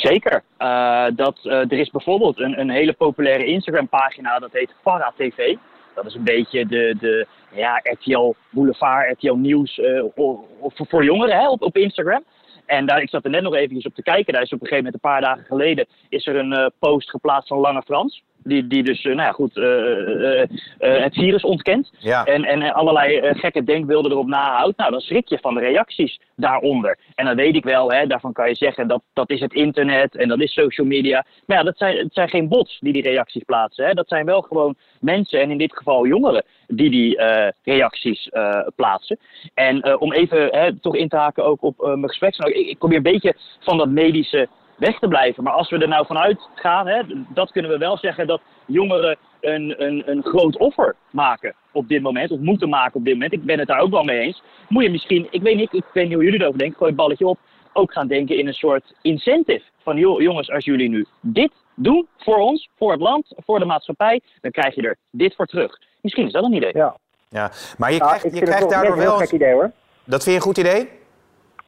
Zeker. 0.00 0.42
Eh, 0.56 1.06
dat, 1.14 1.38
eh, 1.42 1.52
er 1.52 1.72
is 1.78 1.90
bijvoorbeeld 1.90 2.40
een, 2.40 2.60
een 2.60 2.70
hele 2.70 2.92
populaire 2.92 3.44
Instagram-pagina, 3.44 4.38
dat 4.38 4.52
heet 4.52 4.74
Farah 4.82 5.12
TV. 5.16 5.56
Dat 5.94 6.06
is 6.06 6.14
een 6.14 6.24
beetje 6.24 6.66
de, 6.66 6.96
de 7.00 7.26
ja, 7.52 7.80
RTL 7.82 8.34
Boulevard, 8.50 9.12
RTL 9.12 9.34
Nieuws 9.34 9.78
eh, 9.78 10.02
voor, 10.14 10.44
voor 10.88 11.04
jongeren 11.04 11.36
hè, 11.36 11.48
op, 11.48 11.62
op 11.62 11.76
Instagram. 11.76 12.24
En 12.66 12.86
daar, 12.86 13.02
ik 13.02 13.08
zat 13.08 13.24
er 13.24 13.30
net 13.30 13.42
nog 13.42 13.54
eventjes 13.54 13.86
op 13.86 13.94
te 13.94 14.02
kijken. 14.02 14.32
Daar 14.32 14.42
is 14.42 14.52
op 14.52 14.60
een 14.60 14.66
gegeven 14.66 14.84
moment, 14.84 14.94
een 14.94 15.10
paar 15.10 15.20
dagen 15.20 15.44
geleden, 15.44 15.86
is 16.08 16.26
er 16.26 16.36
een 16.36 16.72
post 16.78 17.10
geplaatst 17.10 17.48
van 17.48 17.58
Lange 17.58 17.82
Frans. 17.82 18.22
Die, 18.48 18.66
die 18.66 18.82
dus, 18.82 19.04
eh, 19.04 19.14
nou 19.14 19.26
ja, 19.26 19.32
goed, 19.32 19.56
eh, 19.56 20.42
eh, 20.42 20.48
het 20.78 21.14
virus 21.14 21.42
ontkent. 21.42 21.90
Ja. 21.98 22.24
En, 22.24 22.44
en 22.44 22.72
allerlei 22.72 23.34
gekke 23.34 23.64
denkbeelden 23.64 24.10
erop 24.10 24.26
nahoudt. 24.26 24.76
Nou, 24.76 24.90
dan 24.90 25.00
schrik 25.00 25.28
je 25.28 25.38
van 25.38 25.54
de 25.54 25.60
reacties 25.60 26.20
daaronder. 26.36 26.98
En 27.14 27.24
dan 27.24 27.36
weet 27.36 27.56
ik 27.56 27.64
wel, 27.64 27.92
hè, 27.92 28.06
daarvan 28.06 28.32
kan 28.32 28.48
je 28.48 28.54
zeggen 28.54 28.88
dat 28.88 29.02
dat 29.12 29.30
is 29.30 29.40
het 29.40 29.52
internet 29.52 30.16
en 30.16 30.28
dat 30.28 30.40
is 30.40 30.52
social 30.52 30.86
media. 30.86 31.24
Maar 31.46 31.56
ja, 31.56 31.62
dat 31.62 31.78
zijn, 31.78 31.96
het 31.96 32.14
zijn 32.14 32.28
geen 32.28 32.48
bots 32.48 32.78
die 32.80 32.92
die 32.92 33.02
reacties 33.02 33.42
plaatsen. 33.44 33.86
Hè. 33.86 33.94
Dat 33.94 34.08
zijn 34.08 34.26
wel 34.26 34.40
gewoon 34.40 34.74
mensen, 35.00 35.40
en 35.40 35.50
in 35.50 35.58
dit 35.58 35.76
geval 35.76 36.06
jongeren, 36.06 36.44
die 36.66 36.90
die 36.90 37.20
reacties 37.64 38.28
plaatsen. 38.76 39.18
En 39.54 39.98
om 40.00 40.12
even 40.12 40.48
hè, 40.50 40.80
toch 40.80 40.96
in 40.96 41.08
te 41.08 41.16
haken 41.16 41.44
ook 41.44 41.62
op 41.62 41.76
mijn 41.78 42.08
gesprek. 42.08 42.36
Ik, 42.36 42.66
ik 42.66 42.78
probeer 42.78 42.96
een 42.96 43.02
beetje 43.02 43.34
van 43.60 43.78
dat 43.78 43.88
medische 43.88 44.48
weg 44.78 44.98
te 44.98 45.08
blijven. 45.08 45.42
Maar 45.42 45.52
als 45.52 45.70
we 45.70 45.78
er 45.78 45.88
nou 45.88 46.06
vanuit 46.06 46.48
gaan, 46.54 46.86
hè, 46.86 47.02
dat 47.28 47.52
kunnen 47.52 47.70
we 47.70 47.78
wel 47.78 47.96
zeggen 47.96 48.26
dat 48.26 48.40
jongeren 48.66 49.16
een, 49.40 49.82
een, 49.82 50.02
een 50.10 50.22
groot 50.22 50.56
offer 50.56 50.96
maken 51.10 51.54
op 51.72 51.88
dit 51.88 52.02
moment, 52.02 52.30
of 52.30 52.38
moeten 52.38 52.68
maken 52.68 52.94
op 52.94 53.04
dit 53.04 53.14
moment. 53.14 53.32
Ik 53.32 53.44
ben 53.44 53.58
het 53.58 53.68
daar 53.68 53.80
ook 53.80 53.90
wel 53.90 54.04
mee 54.04 54.18
eens. 54.18 54.42
Moet 54.68 54.82
je 54.82 54.90
misschien, 54.90 55.26
ik 55.30 55.42
weet 55.42 55.56
niet, 55.56 55.72
ik 55.72 55.84
weet 55.92 56.04
niet 56.04 56.14
hoe 56.14 56.24
jullie 56.24 56.40
erover 56.40 56.58
denken, 56.58 56.76
gooi 56.76 56.90
het 56.90 57.00
balletje 57.00 57.26
op, 57.26 57.38
ook 57.72 57.92
gaan 57.92 58.08
denken 58.08 58.38
in 58.38 58.46
een 58.46 58.54
soort 58.54 58.94
incentive. 59.02 59.62
Van 59.82 59.96
joh, 59.96 60.20
jongens, 60.20 60.50
als 60.50 60.64
jullie 60.64 60.88
nu 60.88 61.06
dit 61.20 61.52
doen 61.74 62.08
voor 62.16 62.36
ons, 62.36 62.68
voor 62.76 62.92
het 62.92 63.00
land, 63.00 63.32
voor 63.36 63.58
de 63.58 63.64
maatschappij, 63.64 64.20
dan 64.40 64.50
krijg 64.50 64.74
je 64.74 64.82
er 64.82 64.96
dit 65.10 65.34
voor 65.34 65.46
terug. 65.46 65.78
Misschien 66.00 66.26
is 66.26 66.32
dat 66.32 66.44
een 66.44 66.52
idee. 66.52 66.72
Ja, 66.74 66.96
Ja. 67.28 67.50
Maar 67.78 67.92
je 67.92 67.98
krijgt, 67.98 68.24
ik 68.24 68.34
je 68.34 68.40
krijgt 68.40 68.70
daardoor 68.70 68.92
een 68.92 68.98
wel... 68.98 69.16
gek 69.16 69.32
idee 69.32 69.52
hoor. 69.52 69.72
Dat 70.04 70.22
vind 70.22 70.24
je 70.24 70.40
een 70.40 70.46
goed 70.46 70.58
idee? 70.58 70.88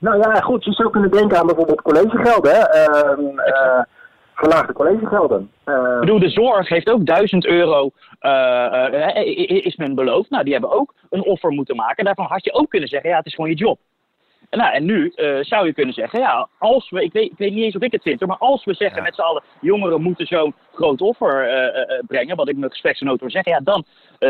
Nou 0.00 0.18
ja, 0.18 0.34
goed, 0.34 0.64
je 0.64 0.72
zou 0.72 0.90
kunnen 0.90 1.10
denken 1.10 1.38
aan 1.38 1.46
bijvoorbeeld 1.46 1.82
collegegelden, 1.82 2.52
hè. 2.52 2.60
Ehm, 2.60 3.38
eh, 3.38 3.80
verlaagde 4.34 4.72
collegegelden. 4.72 5.50
Ehm, 5.64 5.94
Ik 5.94 6.00
bedoel, 6.00 6.18
de 6.18 6.28
zorg 6.28 6.68
heeft 6.68 6.88
ook 6.88 7.06
1000 7.06 7.46
euro, 7.46 7.90
eh, 8.18 9.16
eh, 9.16 9.64
is 9.64 9.76
men 9.76 9.94
beloofd. 9.94 10.30
Nou, 10.30 10.44
die 10.44 10.52
hebben 10.52 10.72
ook 10.72 10.94
een 11.10 11.24
offer 11.24 11.50
moeten 11.50 11.76
maken. 11.76 12.04
Daarvan 12.04 12.26
had 12.26 12.44
je 12.44 12.52
ook 12.52 12.70
kunnen 12.70 12.88
zeggen, 12.88 13.10
ja, 13.10 13.16
het 13.16 13.26
is 13.26 13.34
gewoon 13.34 13.50
je 13.50 13.56
job. 13.56 13.78
En, 14.50 14.58
nou, 14.58 14.72
en 14.74 14.84
nu 14.84 15.12
eh, 15.14 15.36
zou 15.40 15.66
je 15.66 15.72
kunnen 15.74 15.94
zeggen, 15.94 16.18
ja, 16.20 16.48
als 16.58 16.90
we, 16.90 17.02
ik 17.02 17.12
weet, 17.12 17.30
ik 17.30 17.38
weet 17.38 17.52
niet 17.54 17.64
eens 17.64 17.76
of 17.76 17.82
ik 17.82 17.92
het 17.92 18.02
vind, 18.02 18.18
hoor, 18.20 18.28
maar 18.28 18.38
als 18.38 18.64
we 18.64 18.74
zeggen 18.74 18.96
Ja. 18.96 19.02
met 19.02 19.14
z'n 19.14 19.20
allen, 19.20 19.42
jongeren 19.60 20.02
moeten 20.02 20.26
zo'n 20.26 20.54
groot 20.72 21.00
offer 21.00 21.48
eh, 21.48 21.66
eh, 21.82 22.04
brengen, 22.06 22.36
wat 22.36 22.48
ik 22.48 22.56
mijn 22.56 22.70
gespreksgenoot 22.70 23.20
wil 23.20 23.30
zeggen, 23.30 23.52
ja, 23.52 23.60
dan 23.60 23.84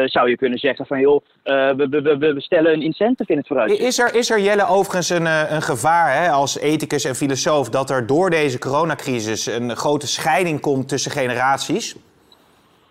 zou 0.04 0.28
je 0.28 0.36
kunnen 0.36 0.58
zeggen 0.58 0.86
van, 0.86 1.00
joh, 1.00 1.24
we, 1.42 1.86
we, 1.90 2.02
we, 2.18 2.32
we 2.32 2.40
stellen 2.40 2.72
een 2.72 2.82
incentive 2.82 3.32
in 3.32 3.38
het 3.38 3.46
vooruitzicht. 3.46 3.82
Is 3.82 3.98
er, 3.98 4.14
is 4.14 4.30
er 4.30 4.40
Jelle 4.40 4.66
overigens 4.66 5.08
een, 5.08 5.26
een 5.54 5.62
gevaar 5.62 6.22
hè, 6.22 6.30
als 6.30 6.58
ethicus 6.58 7.04
en 7.04 7.14
filosoof 7.14 7.68
dat 7.68 7.90
er 7.90 8.06
door 8.06 8.30
deze 8.30 8.58
coronacrisis 8.58 9.46
een 9.46 9.76
grote 9.76 10.06
scheiding 10.06 10.60
komt 10.60 10.88
tussen 10.88 11.10
generaties? 11.10 11.96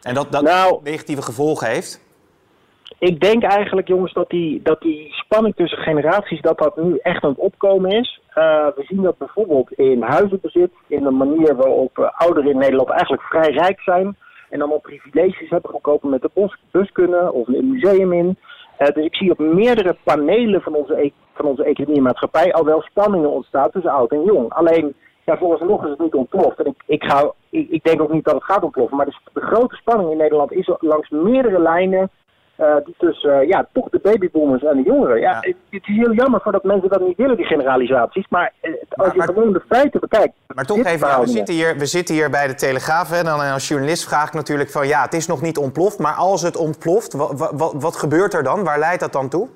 En 0.02 0.14
dat 0.14 0.32
dat 0.32 0.42
Nou- 0.44 0.80
negatieve 0.84 1.22
gevolgen 1.22 1.68
heeft? 1.68 2.08
Ik 3.00 3.20
denk 3.20 3.44
eigenlijk, 3.44 3.88
jongens, 3.88 4.14
dat 4.14 4.30
die, 4.30 4.62
dat 4.64 4.82
die 4.82 5.08
spanning 5.12 5.56
tussen 5.56 5.78
generaties, 5.78 6.42
dat 6.42 6.58
dat 6.58 6.76
nu 6.76 7.00
echt 7.02 7.24
aan 7.24 7.30
het 7.30 7.40
opkomen 7.40 7.92
is. 7.92 8.22
Eh, 8.30 8.68
we 8.76 8.84
zien 8.88 9.02
dat 9.02 9.18
bijvoorbeeld 9.18 9.72
in 9.72 10.02
huizenbezit, 10.02 10.72
in 10.88 11.04
de 11.04 11.12
manier 11.12 11.56
waarop 11.56 11.98
eh, 11.98 12.10
ouderen 12.12 12.52
in 12.52 12.58
Nederland 12.58 12.90
eigenlijk 12.90 13.22
vrij 13.22 13.52
rijk 13.52 13.80
zijn. 13.80 14.18
En 14.50 14.64
op 14.64 14.82
privileges 14.82 15.50
hebben 15.50 15.72
gekopen 15.72 16.10
met 16.10 16.22
de 16.22 16.30
bos, 16.34 16.58
bus 16.72 16.92
kunnen 16.92 17.34
of 17.34 17.48
een 17.48 17.70
museum 17.70 18.14
in. 18.14 18.38
Eh, 18.78 18.88
dus 18.88 19.06
ik 19.06 19.16
zie 19.16 19.32
op 19.32 19.38
meerdere 19.38 19.96
panelen 20.04 20.62
van 20.62 20.76
onze, 20.76 21.04
e- 21.04 21.12
van 21.34 21.46
onze 21.46 21.64
economie 21.64 21.98
en 21.98 22.04
maatschappij 22.04 22.54
al 22.54 22.66
wel 22.66 22.82
spanningen 22.82 23.30
ontstaan 23.30 23.72
tussen 23.72 23.92
oud 23.92 24.12
en 24.12 24.24
jong. 24.24 24.54
Alleen, 24.54 24.96
ja, 25.26 25.38
vooralsnog 25.38 25.84
is 25.84 25.90
het 25.90 26.00
niet 26.00 26.14
ontploft. 26.14 26.60
En 26.60 26.66
ik, 26.66 26.84
ik, 26.86 27.04
ga, 27.04 27.32
ik, 27.50 27.70
ik 27.70 27.84
denk 27.84 28.02
ook 28.02 28.14
niet 28.14 28.26
dat 28.26 28.34
het 28.34 28.44
gaat 28.44 28.64
ontploffen. 28.64 28.98
Maar 28.98 29.06
de, 29.06 29.16
de 29.34 29.42
grote 29.42 29.76
spanning 29.76 30.12
in 30.12 30.18
Nederland 30.18 30.52
is 30.52 30.72
langs 30.80 31.10
meerdere 31.10 31.60
lijnen 31.60 32.10
eh, 32.60 32.76
die 32.86 32.96
tussen 32.98 33.40
eh, 33.40 33.48
ja, 33.48 33.68
toch 33.74 33.90
de 33.90 34.00
babyboomers 34.04 34.64
en 34.64 34.76
de 34.78 34.84
jongeren. 34.84 35.20
Ja, 35.20 35.32
Ja. 35.32 35.38
Het, 35.42 35.56
is 35.70 35.96
heel 35.96 36.14
jammer 36.14 36.42
voor 36.42 36.52
dat 36.52 36.64
mensen 36.64 36.90
dat 36.90 37.02
niet 37.02 37.18
willen, 37.18 37.38
die 37.38 37.46
generalisaties. 37.46 38.26
Maar 38.30 38.54
eh, 38.62 38.72
als 38.72 38.80
Maar- 38.96 39.12
je 39.12 39.18
maar- 39.18 39.28
gewoon 39.28 39.54
de 39.54 39.62
feiten 39.70 40.00
bekijkt. 40.00 40.34
Maar 40.56 40.66
toch 40.66 40.86
even, 40.86 41.08
ja, 41.08 41.20
we, 41.20 41.28
zitten 41.28 41.54
hier, 41.54 41.78
we 41.78 41.86
zitten 41.86 42.16
hier 42.16 42.30
bij 42.30 42.48
de 42.48 42.56
Telegraaf. 42.56 43.10
Hè, 43.10 43.18
en 43.18 43.26
dan 43.26 43.40
als 43.40 43.68
journalist 43.68 44.08
vraag 44.08 44.28
ik 44.28 44.34
natuurlijk 44.34 44.70
van 44.70 44.88
ja, 44.88 45.02
het 45.02 45.14
is 45.14 45.28
nog 45.28 45.42
niet 45.42 45.58
ontploft. 45.58 46.00
Maar 46.00 46.14
als 46.14 46.42
het 46.42 46.58
ontploft, 46.58 47.14
wat, 47.14 47.52
wat, 47.56 47.74
wat 47.78 47.96
gebeurt 47.96 48.34
er 48.34 48.44
dan? 48.44 48.64
Waar 48.64 48.80
leidt 48.80 49.00
dat 49.00 49.14
dan 49.14 49.30
toe? 49.30 49.48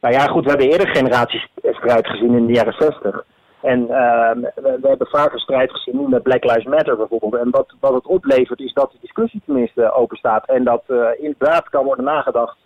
Nou 0.00 0.14
ja, 0.14 0.26
goed, 0.26 0.42
we 0.44 0.48
hebben 0.50 0.70
eerder 0.70 0.88
generatiestrijd 0.88 2.06
gezien 2.06 2.34
in 2.36 2.46
de 2.46 2.52
jaren 2.52 2.74
60. 2.78 3.24
En 3.62 3.80
eh, 3.80 4.30
we, 4.54 4.88
hebben 4.88 5.06
vaker 5.06 5.40
strijd 5.40 5.70
gezien, 5.70 6.08
met 6.08 6.22
Black 6.22 6.44
Lives 6.44 6.64
Matter 6.64 6.96
bijvoorbeeld. 6.96 7.42
En 7.42 7.50
wat, 7.50 7.74
wat 7.80 7.94
het 7.94 8.06
oplevert 8.06 8.60
is 8.60 8.72
dat 8.72 8.90
de 8.90 8.98
discussie 9.00 9.42
tenminste 9.44 9.92
open 9.92 10.16
staat. 10.16 10.46
En 10.46 10.64
dat 10.64 10.82
eh, 10.86 11.06
inderdaad 11.16 11.68
kan 11.68 11.84
worden 11.84 12.04
nagedacht 12.04 12.56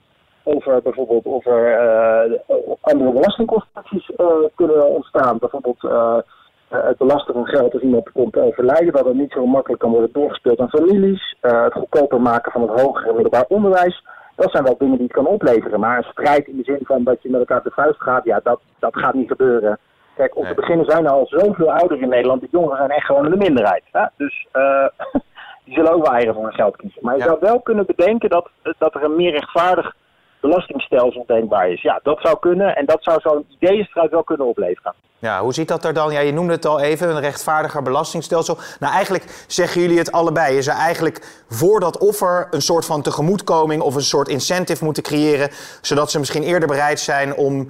over 0.43 0.83
bijvoorbeeld 0.83 1.25
of 1.25 1.47
er 1.47 1.73
eh, 1.73 2.33
andere 2.81 3.13
belastingconstructies 3.13 4.11
eh, 4.17 4.27
kunnen 4.55 4.89
ontstaan. 4.89 5.39
Bijvoorbeeld 5.39 5.83
het 6.69 6.99
belasten 6.99 7.35
van 7.35 7.47
geld 7.47 7.73
als 7.73 7.83
iemand 7.83 8.13
komt 8.13 8.37
overlijden, 8.37 8.93
dat 8.93 9.05
het 9.05 9.15
niet 9.15 9.33
zo 9.33 9.47
makkelijk 9.47 9.81
kan 9.81 9.91
worden 9.91 10.13
doorgespeeld 10.13 10.61
aan 10.61 10.69
families. 10.69 11.37
Het 11.41 11.73
goedkoper 11.73 12.21
maken 12.21 12.53
van 12.53 12.63
het 12.63 12.81
hoger 12.81 13.15
middelbaar 13.15 13.45
onderwijs. 13.49 14.05
Dat 14.37 14.51
zijn 14.51 14.65
wel 14.65 14.79
dingen 14.79 14.97
die 14.97 15.07
het 15.07 15.17
kan 15.17 15.27
opleveren. 15.27 15.81
Maar 15.81 15.97
een 15.97 16.11
strijd 16.11 16.49
in 16.49 16.57
de 16.57 16.63
zin 16.63 16.81
van 16.83 17.05
dat 17.05 17.23
je 17.23 17.31
met 17.31 17.41
elkaar 17.41 17.63
de 17.63 17.71
vuist 17.71 18.03
gaat, 18.03 18.25
ja, 18.25 18.41
dat, 18.43 18.61
dat 18.79 18.97
gaat 18.97 19.15
niet 19.15 19.29
gebeuren. 19.29 19.79
Kijk, 20.17 20.37
om 20.37 20.43
Nee. 20.43 20.55
te 20.55 20.61
beginnen 20.61 20.87
zijn 20.91 21.05
er 21.05 21.11
al 21.11 21.27
zoveel 21.27 21.73
ouderen 21.73 22.03
in 22.03 22.09
Nederland. 22.09 22.41
De 22.41 22.49
jongeren 22.51 22.77
zijn 22.77 22.91
echt 22.91 23.07
gewoon 23.07 23.25
in 23.25 23.31
de 23.31 23.37
minderheid. 23.37 23.83
Hè? 23.93 24.05
Dus 24.17 24.47
eh, 24.53 24.87
die 25.65 25.75
zullen 25.75 25.93
ook 25.93 26.05
wel 26.07 26.15
eieren 26.15 26.35
voor 26.35 26.43
hun 26.45 26.53
geld 26.55 26.77
kiezen. 26.77 26.99
Maar 27.03 27.15
je 27.15 27.21
Ja. 27.21 27.27
zou 27.27 27.39
wel 27.41 27.61
kunnen 27.61 27.87
bedenken 27.87 28.31
dat, 28.31 28.49
dat 28.79 28.95
er 28.95 29.03
een 29.05 29.17
meer 29.17 29.31
rechtvaardig 29.33 29.95
belastingstelsel 30.41 31.25
denkbaar 31.27 31.69
is. 31.71 31.83
Ja, 31.83 32.01
dat 32.03 32.21
zou 32.21 32.39
kunnen. 32.39 32.77
En 32.77 32.87
dat 32.87 33.03
zou 33.03 33.21
zo'n 33.21 33.47
ideeënstrijd 33.61 34.11
wel 34.11 34.25
kunnen 34.25 34.47
opleveren. 34.47 34.95
Ja, 35.19 35.41
hoe 35.41 35.53
ziet 35.55 35.69
dat 35.69 35.85
er 35.85 35.95
dan? 35.95 36.13
Ja, 36.13 36.21
je 36.21 36.33
noemde 36.33 36.53
het 36.53 36.67
al 36.67 36.81
even, 36.81 37.09
een 37.09 37.21
rechtvaardiger 37.21 37.83
belastingstelsel. 37.83 38.57
Nou, 38.81 38.93
eigenlijk 38.95 39.45
zeggen 39.47 39.81
jullie 39.81 39.99
het 39.99 40.13
allebei. 40.13 40.55
Je 40.55 40.63
zou 40.63 40.79
eigenlijk 40.79 41.45
voor 41.49 41.81
dat 41.81 41.99
offer 41.99 42.49
een 42.51 42.61
soort 42.63 42.87
van 42.87 43.03
tegemoetkoming 43.03 43.83
of 43.83 43.95
een 43.95 44.01
soort 44.01 44.29
incentive 44.29 44.85
moeten 44.85 45.03
creëren, 45.03 45.49
zodat 45.81 46.11
ze 46.11 46.19
misschien 46.19 46.43
eerder 46.43 46.69
bereid 46.69 47.01
zijn 47.01 47.35
om 47.37 47.69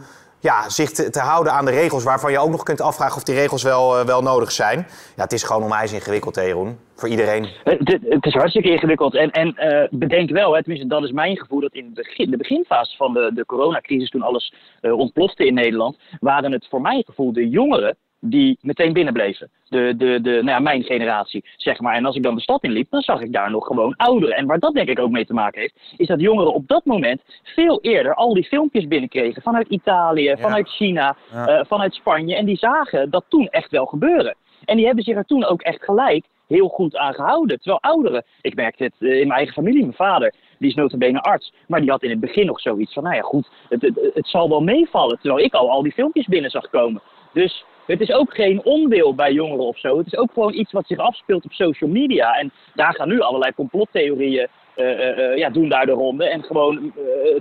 ja, 0.50 0.68
zich 0.68 0.90
te, 0.90 1.18
houden 1.18 1.52
aan 1.52 1.64
de 1.64 1.70
regels, 1.70 2.04
waarvan 2.04 2.32
je 2.32 2.38
ook 2.38 2.50
nog 2.50 2.62
kunt 2.62 2.80
afvragen 2.80 3.16
of 3.16 3.22
die 3.22 3.34
regels 3.34 3.62
wel, 3.62 3.98
eh, 3.98 4.06
wel 4.06 4.22
nodig 4.22 4.52
zijn. 4.52 4.78
Ja, 5.16 5.22
het 5.22 5.32
is 5.32 5.42
gewoon 5.42 5.62
onwijs 5.62 5.92
ingewikkeld, 5.92 6.34
hè? 6.36 6.54
Voor 6.96 7.08
iedereen. 7.08 7.48
Het, 7.64 7.78
het- 7.88 8.02
het 8.08 8.24
is 8.26 8.34
hartstikke 8.34 8.70
ingewikkeld. 8.70 9.14
En, 9.14 9.30
en 9.30 9.54
eh, 9.56 9.88
bedenk 9.90 10.30
wel, 10.30 10.52
hè, 10.54 10.58
tenminste 10.62 10.88
dat 10.88 11.02
is 11.02 11.12
mijn 11.12 11.36
gevoel, 11.36 11.60
dat 11.60 11.72
in 11.74 11.84
het 11.84 11.94
begin, 11.94 12.30
de 12.30 12.36
beginfase 12.36 12.96
van 12.96 13.12
de, 13.12 13.30
de 13.34 13.46
coronacrisis, 13.46 14.10
toen 14.10 14.22
alles 14.22 14.54
eh, 14.80 14.98
ontplofte 14.98 15.46
in 15.46 15.54
Nederland, 15.54 15.96
waren 16.20 16.52
het 16.52 16.66
voor 16.70 16.80
mijn 16.80 17.04
gevoel 17.04 17.32
de 17.32 17.48
jongeren 17.48 17.96
die 18.30 18.58
meteen 18.60 18.92
binnenbleven. 18.92 19.50
De, 19.68 19.94
de, 19.96 20.20
de, 20.20 20.30
nou 20.30 20.46
ja, 20.46 20.58
mijn 20.58 20.82
generatie, 20.82 21.44
zeg 21.56 21.80
maar. 21.80 21.94
En 21.94 22.04
als 22.04 22.16
ik 22.16 22.22
dan 22.22 22.34
de 22.34 22.40
stad 22.40 22.62
inliep, 22.62 22.90
dan 22.90 23.00
zag 23.02 23.20
ik 23.20 23.32
daar 23.32 23.50
nog 23.50 23.66
gewoon 23.66 23.96
ouderen. 23.96 24.36
En 24.36 24.46
waar 24.46 24.58
dat 24.58 24.74
denk 24.74 24.88
ik 24.88 24.98
ook 24.98 25.10
mee 25.10 25.26
te 25.26 25.34
maken 25.34 25.60
heeft, 25.60 25.74
is 25.96 26.06
dat 26.06 26.20
jongeren 26.20 26.54
op 26.54 26.68
dat 26.68 26.84
moment 26.84 27.22
veel 27.42 27.80
eerder 27.80 28.14
al 28.14 28.34
die 28.34 28.44
filmpjes 28.44 28.88
binnenkregen. 28.88 29.42
Vanuit 29.42 29.68
Italië, 29.68 30.34
vanuit 30.38 30.68
China, 30.68 31.16
Ja. 31.32 31.46
eh, 31.46 31.64
vanuit 31.66 31.94
Spanje. 31.94 32.36
En 32.36 32.44
die 32.44 32.56
zagen 32.56 33.10
dat 33.10 33.24
toen 33.28 33.48
echt 33.48 33.70
wel 33.70 33.86
gebeuren. 33.86 34.36
En 34.64 34.76
die 34.76 34.86
hebben 34.86 35.04
zich 35.04 35.16
er 35.16 35.24
toen 35.24 35.44
ook 35.44 35.62
echt 35.62 35.84
gelijk 35.84 36.24
heel 36.48 36.68
goed 36.68 36.96
aan 36.96 37.14
gehouden. 37.14 37.56
Terwijl 37.56 37.82
ouderen, 37.82 38.24
ik 38.40 38.54
merkte 38.54 38.84
het 38.84 38.94
eh, 38.98 39.08
in 39.08 39.26
mijn 39.26 39.30
eigen 39.38 39.54
familie, 39.54 39.80
mijn 39.80 39.92
vader, 39.94 40.34
die 40.58 40.68
is 40.68 40.74
notabene 40.74 41.20
arts. 41.20 41.52
Maar 41.66 41.80
die 41.80 41.90
had 41.90 42.02
in 42.02 42.10
het 42.10 42.20
begin 42.20 42.46
nog 42.46 42.60
zoiets 42.60 42.92
van, 42.92 43.02
nou 43.02 43.14
ja 43.14 43.20
goed, 43.22 43.48
het, 43.68 43.82
het, 43.82 44.10
het 44.14 44.26
zal 44.26 44.48
wel 44.48 44.60
meevallen. 44.60 45.18
Terwijl 45.20 45.44
ik 45.44 45.54
al 45.54 45.70
al 45.70 45.82
die 45.82 45.92
filmpjes 45.92 46.26
binnen 46.26 46.50
zag 46.50 46.70
komen. 46.70 47.02
Dus 47.34 47.64
het 47.86 48.00
is 48.00 48.12
ook 48.12 48.34
geen 48.34 48.64
onwil 48.64 49.14
bij 49.14 49.32
jongeren 49.32 49.64
of 49.64 49.78
zo. 49.78 49.98
Het 49.98 50.06
is 50.06 50.16
ook 50.16 50.32
gewoon 50.32 50.54
iets 50.54 50.72
wat 50.72 50.86
zich 50.86 50.98
afspeelt 50.98 51.44
op 51.44 51.52
social 51.52 51.90
media. 51.90 52.32
En 52.32 52.52
daar 52.74 52.94
gaan 52.94 53.08
nu 53.08 53.20
allerlei 53.20 53.54
complottheorieën 53.54 54.48
uh, 54.76 55.36
ja, 55.36 55.50
doen 55.50 55.68
daar 55.68 55.86
de 55.86 55.92
ronde. 55.92 56.28
En 56.28 56.42
gewoon 56.42 56.92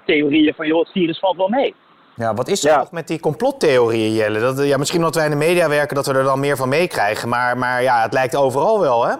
theorieën 0.05 0.53
van, 0.53 0.67
joh, 0.67 0.79
het 0.79 0.91
virus 0.91 1.19
valt 1.19 1.37
wel 1.37 1.49
mee. 1.49 1.75
Ja, 2.15 2.33
wat 2.33 2.47
is 2.47 2.65
er 2.65 2.77
nog 2.77 2.91
met 2.91 3.07
die 3.07 3.19
complottheorieën, 3.19 4.13
Jelle? 4.13 4.39
Dat, 4.39 4.67
ja, 4.67 4.77
misschien 4.77 4.99
omdat 4.99 5.15
wij 5.15 5.25
in 5.25 5.31
de 5.31 5.37
media 5.37 5.69
werken 5.69 5.95
dat 5.95 6.05
we 6.05 6.13
er 6.13 6.23
dan 6.23 6.39
meer 6.39 6.55
van 6.55 6.69
meekrijgen. 6.69 7.29
Maar, 7.29 7.57
maar 7.57 7.81
ja, 7.81 8.01
het 8.01 8.13
lijkt 8.13 8.35
overal 8.35 8.79
wel, 8.79 9.05
hè? 9.05 9.13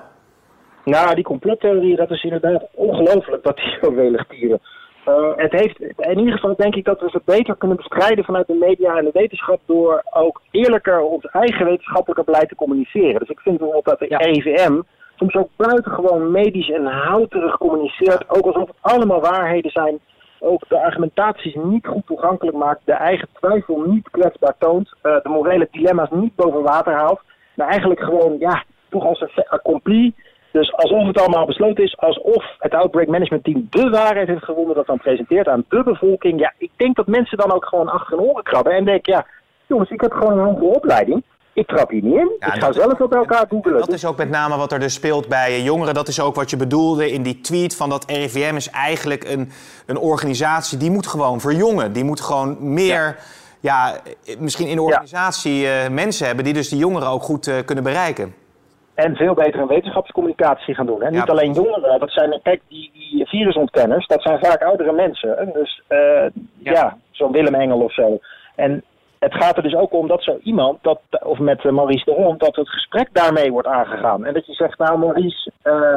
Nou, 0.85 1.15
die 1.15 1.23
complottheorieën, 1.23 1.95
dat 1.95 2.11
is 2.11 2.23
inderdaad 2.23 2.63
ongelooflijk 2.73 3.43
dat 3.43 3.55
die 3.55 3.77
zo 3.81 4.15
tieren. 4.27 4.59
Uh, 5.07 5.31
het 5.35 5.51
heeft, 5.51 5.79
in 5.97 6.19
ieder 6.19 6.33
geval 6.33 6.55
denk 6.55 6.75
ik 6.75 6.85
dat 6.85 6.99
we 7.01 7.09
ze 7.09 7.21
beter 7.25 7.55
kunnen 7.55 7.77
bestrijden 7.77 8.23
vanuit 8.23 8.47
de 8.47 8.53
media 8.53 8.97
en 8.97 9.03
de 9.03 9.09
wetenschap 9.13 9.59
door 9.65 10.03
ook 10.11 10.41
eerlijker 10.51 10.99
ons 10.99 11.25
eigen 11.25 11.65
wetenschappelijke 11.65 12.23
beleid 12.23 12.49
te 12.49 12.55
communiceren. 12.55 13.19
Dus 13.19 13.29
ik 13.29 13.39
vind 13.39 13.57
bijvoorbeeld 13.57 13.85
dat 13.85 13.99
de 13.99 14.05
ja. 14.09 14.17
RIVM 14.17 14.81
soms 15.15 15.35
ook 15.35 15.49
buitengewoon 15.55 16.31
medisch 16.31 16.69
en 16.69 16.85
houterig 16.85 17.57
communiceert, 17.57 18.29
ook 18.29 18.45
alsof 18.45 18.67
het 18.67 18.77
allemaal 18.81 19.21
waarheden 19.21 19.71
zijn 19.71 19.99
ook 20.43 20.67
de 20.67 20.79
argumentaties 20.79 21.55
niet 21.63 21.87
goed 21.87 22.05
toegankelijk 22.05 22.57
maakt, 22.57 22.81
de 22.85 22.93
eigen 22.93 23.27
twijfel 23.33 23.81
niet 23.85 24.09
kwetsbaar 24.09 24.55
toont, 24.57 24.93
uh, 25.03 25.21
de 25.21 25.29
morele 25.29 25.67
dilemma's 25.71 26.09
niet 26.11 26.35
boven 26.35 26.61
water 26.61 26.93
haalt, 26.93 27.21
maar 27.55 27.67
eigenlijk 27.67 27.99
gewoon, 27.99 28.35
ja, 28.39 28.63
toch 28.89 29.05
als 29.05 29.21
een 29.21 29.47
accompli. 29.47 30.13
Dus 30.53 30.73
alsof 30.73 31.07
het 31.07 31.19
allemaal 31.19 31.45
besloten 31.45 31.83
is, 31.83 31.97
alsof 31.97 32.45
het 32.59 32.73
Outbreak 32.73 33.07
Management 33.07 33.43
Team 33.43 33.67
de 33.69 33.89
waarheid 33.89 34.27
heeft 34.27 34.43
gewonnen, 34.43 34.75
dat 34.75 34.85
dan 34.85 34.97
presenteert 34.97 35.47
aan 35.47 35.65
de 35.69 35.83
bevolking. 35.83 36.39
Ja, 36.39 36.53
ik 36.57 36.71
denk 36.75 36.95
dat 36.95 37.07
mensen 37.07 37.37
dan 37.37 37.51
ook 37.51 37.65
gewoon 37.65 37.87
achter 37.87 38.17
hun 38.17 38.27
oren 38.27 38.43
krabben 38.43 38.73
en 38.73 38.85
denken, 38.85 39.13
ja, 39.13 39.25
jongens, 39.67 39.89
ik 39.89 40.01
heb 40.01 40.11
gewoon 40.11 40.39
een 40.39 40.45
hoge 40.45 40.63
opleiding 40.63 41.23
ik 41.53 41.67
trap 41.67 41.89
hier 41.89 42.03
niet 42.03 42.15
in. 42.15 42.31
ik 42.39 42.63
ga 42.63 42.71
zelf 42.71 42.99
op 42.99 43.13
elkaar 43.13 43.45
googelen. 43.49 43.79
Dat 43.79 43.93
is 43.93 44.05
ook 44.05 44.17
met 44.17 44.29
name 44.29 44.57
wat 44.57 44.71
er 44.71 44.79
dus 44.79 44.93
speelt 44.93 45.27
bij 45.27 45.61
jongeren. 45.61 45.93
Dat 45.93 46.07
is 46.07 46.19
ook 46.19 46.35
wat 46.35 46.49
je 46.49 46.57
bedoelde 46.57 47.11
in 47.11 47.23
die 47.23 47.41
tweet 47.41 47.75
van 47.75 47.89
dat 47.89 48.05
RIVM 48.07 48.55
is 48.55 48.69
eigenlijk 48.69 49.23
een, 49.23 49.51
een 49.85 49.97
organisatie 49.97 50.77
die 50.77 50.91
moet 50.91 51.07
gewoon 51.07 51.41
verjongen. 51.41 51.93
Die 51.93 52.03
moet 52.03 52.21
gewoon 52.21 52.73
meer, 52.73 53.19
ja, 53.59 53.97
misschien 54.39 54.67
in 54.67 54.75
de 54.75 54.81
organisatie 54.81 55.63
uh, 55.63 55.87
mensen 55.87 56.25
hebben 56.25 56.45
die 56.45 56.53
dus 56.53 56.69
die 56.69 56.79
jongeren 56.79 57.07
ook 57.07 57.23
goed 57.23 57.47
uh, 57.47 57.55
kunnen 57.65 57.83
bereiken. 57.83 58.35
En 58.95 59.15
veel 59.15 59.33
beter 59.33 59.59
een 59.59 59.67
wetenschapscommunicatie 59.67 60.75
gaan 60.75 60.85
doen. 60.85 61.03
Hè? 61.03 61.09
Niet 61.09 61.29
alleen 61.29 61.53
jongeren, 61.53 61.99
dat 61.99 62.11
zijn, 62.11 62.39
kijk, 62.43 62.61
die, 62.67 62.91
die 62.93 63.27
virusontkenners, 63.27 64.07
dat 64.07 64.21
zijn 64.21 64.39
vaak 64.39 64.63
oudere 64.63 64.91
mensen. 64.91 65.49
Dus 65.53 65.81
uh, 65.89 65.99
ja, 66.57 66.71
ja 66.71 66.97
zo'n 67.11 67.31
Willem 67.31 67.55
Engel 67.55 67.79
of 67.79 67.93
zo. 67.93 68.19
En 68.55 68.83
het 69.19 69.33
gaat 69.33 69.57
er 69.57 69.63
dus 69.63 69.75
ook 69.75 69.93
om 69.93 70.07
dat 70.07 70.23
zo 70.23 70.37
iemand, 70.43 70.77
dat, 70.81 70.99
of 71.23 71.39
met 71.39 71.63
Maurice 71.63 72.05
de 72.05 72.11
Hond, 72.11 72.39
dat 72.39 72.55
het 72.55 72.69
gesprek 72.69 73.09
daarmee 73.11 73.51
wordt 73.51 73.67
aangegaan. 73.67 74.25
En 74.25 74.33
dat 74.33 74.45
je 74.45 74.53
zegt, 74.53 74.77
nou 74.77 74.99
Maurice, 74.99 75.51
uh, 75.63 75.95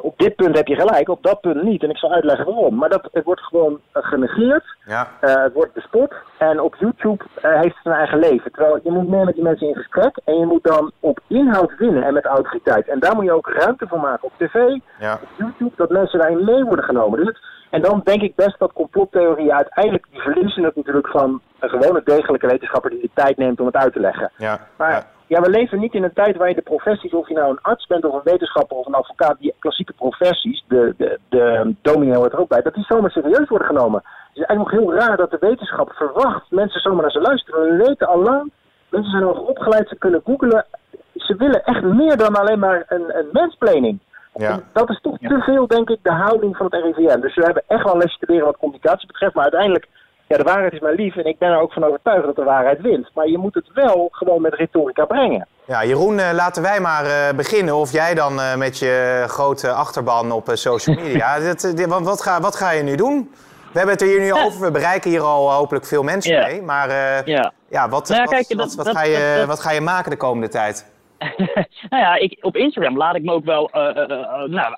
op 0.00 0.18
dit 0.18 0.36
punt 0.36 0.56
heb 0.56 0.66
je 0.66 0.74
gelijk, 0.74 1.08
op 1.08 1.22
dat 1.22 1.40
punt 1.40 1.62
niet. 1.62 1.82
En 1.82 1.90
ik 1.90 1.96
zal 1.96 2.12
uitleggen 2.12 2.46
waarom. 2.46 2.74
Maar 2.74 2.88
dat, 2.88 3.08
het 3.12 3.24
wordt 3.24 3.40
gewoon 3.40 3.80
genegeerd, 3.92 4.64
ja. 4.86 5.08
het 5.20 5.52
wordt 5.52 5.72
bespot. 5.72 6.14
En 6.38 6.60
op 6.60 6.74
YouTube 6.74 7.24
heeft 7.40 7.76
het 7.76 7.86
een 7.86 7.92
eigen 7.92 8.18
leven. 8.18 8.52
Terwijl 8.52 8.80
je 8.82 8.90
moet 8.90 9.08
meer 9.08 9.24
met 9.24 9.34
die 9.34 9.44
mensen 9.44 9.68
in 9.68 9.74
gesprek. 9.74 10.20
En 10.24 10.38
je 10.38 10.46
moet 10.46 10.64
dan 10.64 10.92
op 11.00 11.20
inhoud 11.26 11.76
winnen 11.78 12.02
en 12.02 12.14
met 12.14 12.24
autoriteit. 12.24 12.88
En 12.88 12.98
daar 12.98 13.14
moet 13.14 13.24
je 13.24 13.32
ook 13.32 13.48
ruimte 13.48 13.86
voor 13.88 14.00
maken 14.00 14.24
op 14.24 14.32
tv, 14.36 14.54
ja. 14.98 15.14
op 15.22 15.28
YouTube, 15.36 15.76
dat 15.76 15.90
mensen 15.90 16.18
daarin 16.18 16.44
mee 16.44 16.64
worden 16.64 16.84
genomen. 16.84 17.24
Dus 17.24 17.40
en 17.70 17.82
dan 17.82 18.00
denk 18.04 18.22
ik 18.22 18.34
best 18.34 18.58
dat 18.58 18.72
complottheorieën 18.72 19.52
uiteindelijk, 19.52 20.06
die 20.10 20.20
verliezen 20.20 20.64
het 20.64 20.76
natuurlijk 20.76 21.08
van 21.08 21.40
een 21.58 21.68
gewone 21.68 22.00
degelijke 22.04 22.46
wetenschapper 22.46 22.90
die 22.90 23.00
de 23.00 23.10
tijd 23.14 23.36
neemt 23.36 23.60
om 23.60 23.66
het 23.66 23.76
uit 23.76 23.92
te 23.92 24.00
leggen. 24.00 24.30
Ja, 24.36 24.66
maar 24.76 24.90
ja. 24.90 25.06
We 25.28 25.50
leven 25.50 25.80
niet 25.80 25.94
in 25.94 26.02
een 26.02 26.12
tijd 26.12 26.36
waar 26.36 26.48
je 26.48 26.54
de 26.54 26.62
professies, 26.62 27.12
of 27.12 27.28
je 27.28 27.34
nou 27.34 27.50
een 27.50 27.62
arts 27.62 27.86
bent 27.86 28.04
of 28.04 28.14
een 28.14 28.32
wetenschapper 28.32 28.76
of 28.76 28.86
een 28.86 28.94
advocaat, 28.94 29.38
die 29.38 29.54
klassieke 29.58 29.92
professies, 29.92 30.64
de, 30.68 30.94
de, 30.96 31.18
de 31.28 31.74
dominee 31.82 32.16
hoort 32.16 32.32
er 32.32 32.38
ook 32.38 32.48
bij, 32.48 32.62
dat 32.62 32.74
die 32.74 32.84
zomaar 32.84 33.10
serieus 33.10 33.48
worden 33.48 33.68
genomen. 33.68 34.02
Het 34.04 34.36
is 34.36 34.42
eigenlijk 34.42 34.70
nog 34.70 34.80
heel 34.80 35.06
raar 35.06 35.16
dat 35.16 35.30
de 35.30 35.36
wetenschap 35.40 35.92
verwacht 35.92 36.50
mensen 36.50 36.80
zomaar 36.80 37.02
naar 37.02 37.10
ze 37.10 37.20
luisteren. 37.20 37.78
We 37.78 37.84
weten 37.84 38.06
al 38.06 38.22
lang, 38.22 38.50
mensen 38.88 39.10
zijn 39.10 39.24
al 39.24 39.32
opgeleid, 39.32 39.88
ze 39.88 39.96
kunnen 39.96 40.22
googelen. 40.24 40.66
Ze 41.14 41.36
willen 41.36 41.64
echt 41.64 41.82
meer 41.82 42.16
dan 42.16 42.34
alleen 42.34 42.58
maar 42.58 42.84
een, 42.88 43.18
een 43.18 43.28
mensplaning. 43.32 43.98
Ja. 44.34 44.60
Dat 44.72 44.90
is 44.90 45.00
toch 45.00 45.18
te 45.18 45.40
veel, 45.40 45.66
denk 45.66 45.90
ik, 45.90 45.98
de 46.02 46.12
houding 46.12 46.56
van 46.56 46.66
het 46.70 46.82
RIVM. 46.82 47.20
Dus 47.20 47.34
we 47.34 47.44
hebben 47.44 47.62
echt 47.66 47.84
wel 47.84 47.96
lesje 47.96 48.18
te 48.18 48.26
leren 48.28 48.46
wat 48.46 48.56
communicatie 48.56 49.06
betreft. 49.06 49.34
Maar 49.34 49.42
uiteindelijk, 49.42 49.88
ja, 50.28 50.36
de 50.36 50.42
waarheid 50.42 50.72
is 50.72 50.80
maar 50.80 50.94
lief. 50.94 51.16
En 51.16 51.24
ik 51.24 51.38
ben 51.38 51.50
er 51.50 51.60
ook 51.60 51.72
van 51.72 51.84
overtuigd 51.84 52.24
dat 52.24 52.36
de 52.36 52.44
waarheid 52.44 52.80
wint. 52.80 53.10
Maar 53.14 53.28
je 53.28 53.38
moet 53.38 53.54
het 53.54 53.70
wel 53.74 54.08
gewoon 54.10 54.42
met 54.42 54.54
retorica 54.54 55.04
brengen. 55.04 55.46
Ja, 55.64 55.84
Jeroen, 55.84 56.18
uh, 56.18 56.30
laten 56.32 56.62
wij 56.62 56.80
maar 56.80 57.04
uh, 57.04 57.36
beginnen. 57.36 57.76
Of 57.76 57.92
jij 57.92 58.14
dan 58.14 58.38
uh, 58.38 58.54
met 58.54 58.78
je 58.78 59.24
grote 59.26 59.70
achterban 59.70 60.32
op 60.32 60.50
social 60.52 60.96
media. 61.02 61.38
dit, 61.38 61.86
wat, 61.86 62.02
wat, 62.02 62.22
ga, 62.22 62.40
wat 62.40 62.56
ga 62.56 62.70
je 62.70 62.82
nu 62.82 62.96
doen? 62.96 63.30
We 63.72 63.78
hebben 63.78 63.94
het 63.94 64.02
er 64.02 64.08
hier 64.08 64.20
nu 64.20 64.32
over. 64.32 64.60
We 64.60 64.70
bereiken 64.70 65.10
hier 65.10 65.20
al 65.20 65.52
hopelijk 65.52 65.86
veel 65.86 66.02
mensen 66.02 66.38
mee. 66.38 66.62
Maar 66.62 66.88
ja. 67.28 67.52
ja, 67.70 67.88
wat, 67.88 68.08
nou 68.08 68.20
ja, 68.20 68.26
kijk, 68.26 68.48
wat, 68.48 68.74
wat, 68.74 68.86
wat, 68.86 68.96
ga 68.96 69.04
je, 69.04 69.44
wat 69.46 69.60
ga 69.60 69.70
je 69.70 69.80
maken 69.80 70.10
de 70.10 70.16
komende 70.16 70.48
tijd? 70.48 70.86
nou 71.90 72.02
ja, 72.02 72.14
ik, 72.14 72.38
op 72.40 72.56
Instagram 72.56 72.96
laat 72.96 73.14
ik 73.14 73.22
me 73.22 73.32
ook 73.32 73.44
wel 73.44 73.70
uh, 73.74 73.82
uh, 73.82 74.06
nou, 74.44 74.74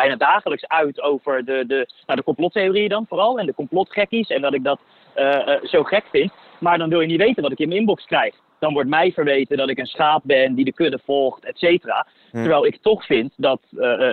bijna 0.00 0.16
dagelijks 0.16 0.68
uit 0.68 1.00
over 1.00 1.44
de, 1.44 1.64
de, 1.66 1.88
nou, 2.06 2.18
de 2.18 2.24
complottheorieën 2.24 2.88
dan 2.88 3.06
vooral. 3.08 3.38
En 3.38 3.46
de 3.46 3.54
complotgekkies. 3.54 4.28
En 4.28 4.40
dat 4.40 4.54
ik 4.54 4.64
dat 4.64 4.80
zo 5.62 5.82
gek 5.82 6.04
vind. 6.10 6.32
Maar 6.58 6.78
dan 6.78 6.88
wil 6.88 7.00
je 7.00 7.06
niet 7.06 7.20
weten 7.20 7.42
wat 7.42 7.52
ik 7.52 7.58
in 7.58 7.68
mijn 7.68 7.80
inbox 7.80 8.04
krijg. 8.04 8.34
Dan 8.58 8.72
wordt 8.72 8.88
mij 8.88 9.12
verweten 9.12 9.56
dat 9.56 9.68
ik 9.68 9.78
een 9.78 9.86
schaap 9.86 10.22
ben 10.24 10.54
die 10.54 10.64
de 10.64 10.72
kudde 10.72 10.98
volgt, 11.04 11.44
et 11.44 11.58
cetera. 11.58 12.06
Hm. 12.30 12.36
Terwijl 12.36 12.66
ik 12.66 12.78
toch 12.82 13.06
vind 13.06 13.32
dat 13.36 13.60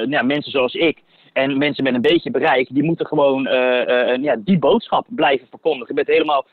nou, 0.05 0.23
mensen 0.23 0.51
zoals 0.51 0.73
ik 0.73 1.01
en 1.33 1.57
mensen 1.57 1.83
met 1.83 1.93
een 1.93 2.01
beetje 2.01 2.31
bereik, 2.31 2.67
die 2.71 2.83
moeten 2.83 3.05
gewoon 3.05 3.43
ja, 4.21 4.35
die 4.39 4.59
boodschap 4.59 5.05
blijven 5.09 5.47
verkondigen. 5.49 5.89
Ik 5.89 5.95
ben 5.95 6.05
het 6.05 6.15
helemaal 6.15 6.45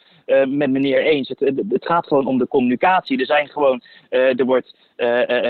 met 0.48 0.70
meneer 0.70 1.02
eens. 1.02 1.28
Het, 1.28 1.40
het, 1.68 1.86
gaat 1.86 2.06
gewoon 2.06 2.26
om 2.26 2.38
de 2.38 2.48
communicatie. 2.48 3.18
Er 3.18 3.26
zijn 3.26 3.48
gewoon, 3.48 3.82
er 4.08 4.44
wordt 4.44 4.74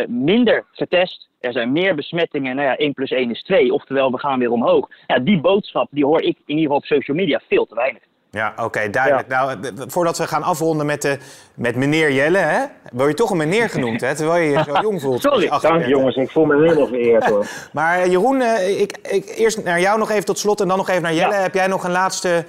minder 0.09 0.67
getest. 0.73 1.29
Er 1.41 1.53
zijn 1.53 1.73
meer 1.73 1.95
besmettingen. 1.95 2.57
Nou 2.57 2.69
ja, 2.69 2.77
1 2.77 2.93
plus 2.93 3.11
1 3.11 3.31
is 3.31 3.43
2. 3.43 3.73
Oftewel, 3.73 4.11
we 4.11 4.19
gaan 4.19 4.39
weer 4.39 4.51
omhoog. 4.51 4.89
Ja, 5.07 5.19
die 5.19 5.41
boodschap 5.41 5.89
die 5.91 6.05
hoor 6.05 6.23
ik 6.23 6.37
in 6.37 6.43
ieder 6.47 6.63
geval 6.63 6.77
op 6.77 6.85
social 6.85 7.17
media 7.17 7.41
veel 7.49 7.67
te 7.67 7.75
weinig. 7.75 8.03
Ja, 8.33 8.55
oké, 8.57 8.91
duidelijk. 8.91 9.29
Nou, 9.29 9.59
voordat 9.87 10.19
we 10.19 10.27
gaan 10.27 10.43
afronden 10.43 10.87
met, 10.87 11.03
de, 11.03 11.19
met 11.55 11.77
meneer 11.77 12.13
Jelle, 12.13 12.39
hè? 12.39 12.65
Word 12.93 13.09
je 13.09 13.15
toch 13.15 13.31
een 13.31 13.37
meneer 13.37 13.69
genoemd, 13.69 14.01
hè? 14.01 14.17
Terwijl 14.17 14.43
je 14.43 14.51
je 14.51 14.63
zo 14.63 14.81
jong 14.81 15.01
voelt. 15.01 15.21
Sorry. 15.33 15.49
Dank 15.61 15.87
jongens, 15.87 16.17
ik 16.17 16.31
voel 16.31 16.45
me 16.45 16.63
helemaal 16.63 16.87
vereerd 16.87 17.25
hoor. 17.25 17.47
maar 17.73 18.09
Jeroen, 18.09 18.43
ik, 18.79 18.99
ik, 19.03 19.35
eerst 19.37 19.65
naar 19.65 19.81
jou 19.81 19.99
nog 19.99 20.11
even 20.11 20.25
tot 20.25 20.39
slot 20.39 20.61
en 20.61 20.69
dan 20.69 20.77
nog 20.77 20.89
even 20.89 21.03
naar 21.03 21.15
Jelle. 21.15 21.35
Heb 21.35 21.55
jij 21.55 21.67
nog 21.67 21.85
een 21.85 21.91
laatste 21.91 22.45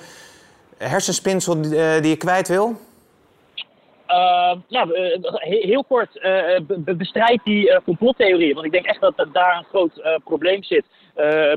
hersenspinsel 0.77 1.61
die, 1.61 1.99
die 1.99 2.09
je 2.09 2.17
kwijt 2.17 2.47
wil? 2.47 2.75
Uh, 4.07 4.55
ja, 4.67 4.87
heel 5.39 5.83
kort, 5.83 6.21
bestrijd 6.85 7.39
die 7.43 7.81
complottheorieën. 7.83 8.53
Want 8.53 8.65
ik 8.65 8.71
denk 8.71 8.85
echt 8.85 9.01
dat 9.01 9.27
daar 9.31 9.57
een 9.57 9.65
groot 9.69 10.19
probleem 10.23 10.63
zit. 10.63 10.85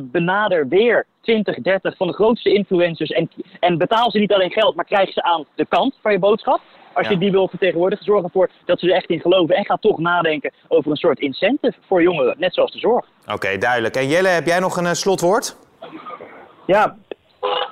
Benader 0.03 0.69
weer 0.69 1.07
20, 1.21 1.57
30 1.57 1.97
van 1.97 2.07
de 2.07 2.13
grootste 2.13 2.53
influencers. 2.53 3.11
En, 3.11 3.31
en 3.61 3.79
betaal 3.79 4.11
ze 4.11 4.19
niet 4.19 4.33
alleen 4.33 4.51
geld, 4.51 4.75
maar 4.75 4.85
krijg 4.85 5.13
ze 5.13 5.23
aan 5.23 5.45
de 5.55 5.67
kant 5.67 5.95
van 6.03 6.13
je 6.13 6.19
boodschap. 6.19 6.61
Als 6.93 7.09
je 7.09 7.19
die 7.19 7.31
wil 7.31 7.49
vertegenwoordigen, 7.49 8.05
zorg 8.05 8.25
ervoor 8.25 8.51
dat 8.65 8.81
ze 8.81 8.87
er 8.87 8.95
echt 8.95 9.09
in 9.09 9.21
geloven. 9.21 9.57
En 9.57 9.65
ga 9.65 9.77
toch 9.77 9.99
nadenken 9.99 10.53
over 10.69 10.91
een 10.91 10.97
soort 10.97 11.19
incentive 11.19 11.79
voor 11.87 12.03
jongeren, 12.03 12.35
net 12.39 12.55
zoals 12.55 12.73
de 12.73 12.79
zorg. 12.79 13.07
Oké, 13.33 13.59
duidelijk. 13.59 13.97
En 13.97 14.09
Jelle, 14.09 14.29
heb 14.29 14.47
jij 14.47 14.59
nog 14.59 14.77
een 14.77 14.97
slotwoord? 14.97 15.57
Ja, 16.67 16.97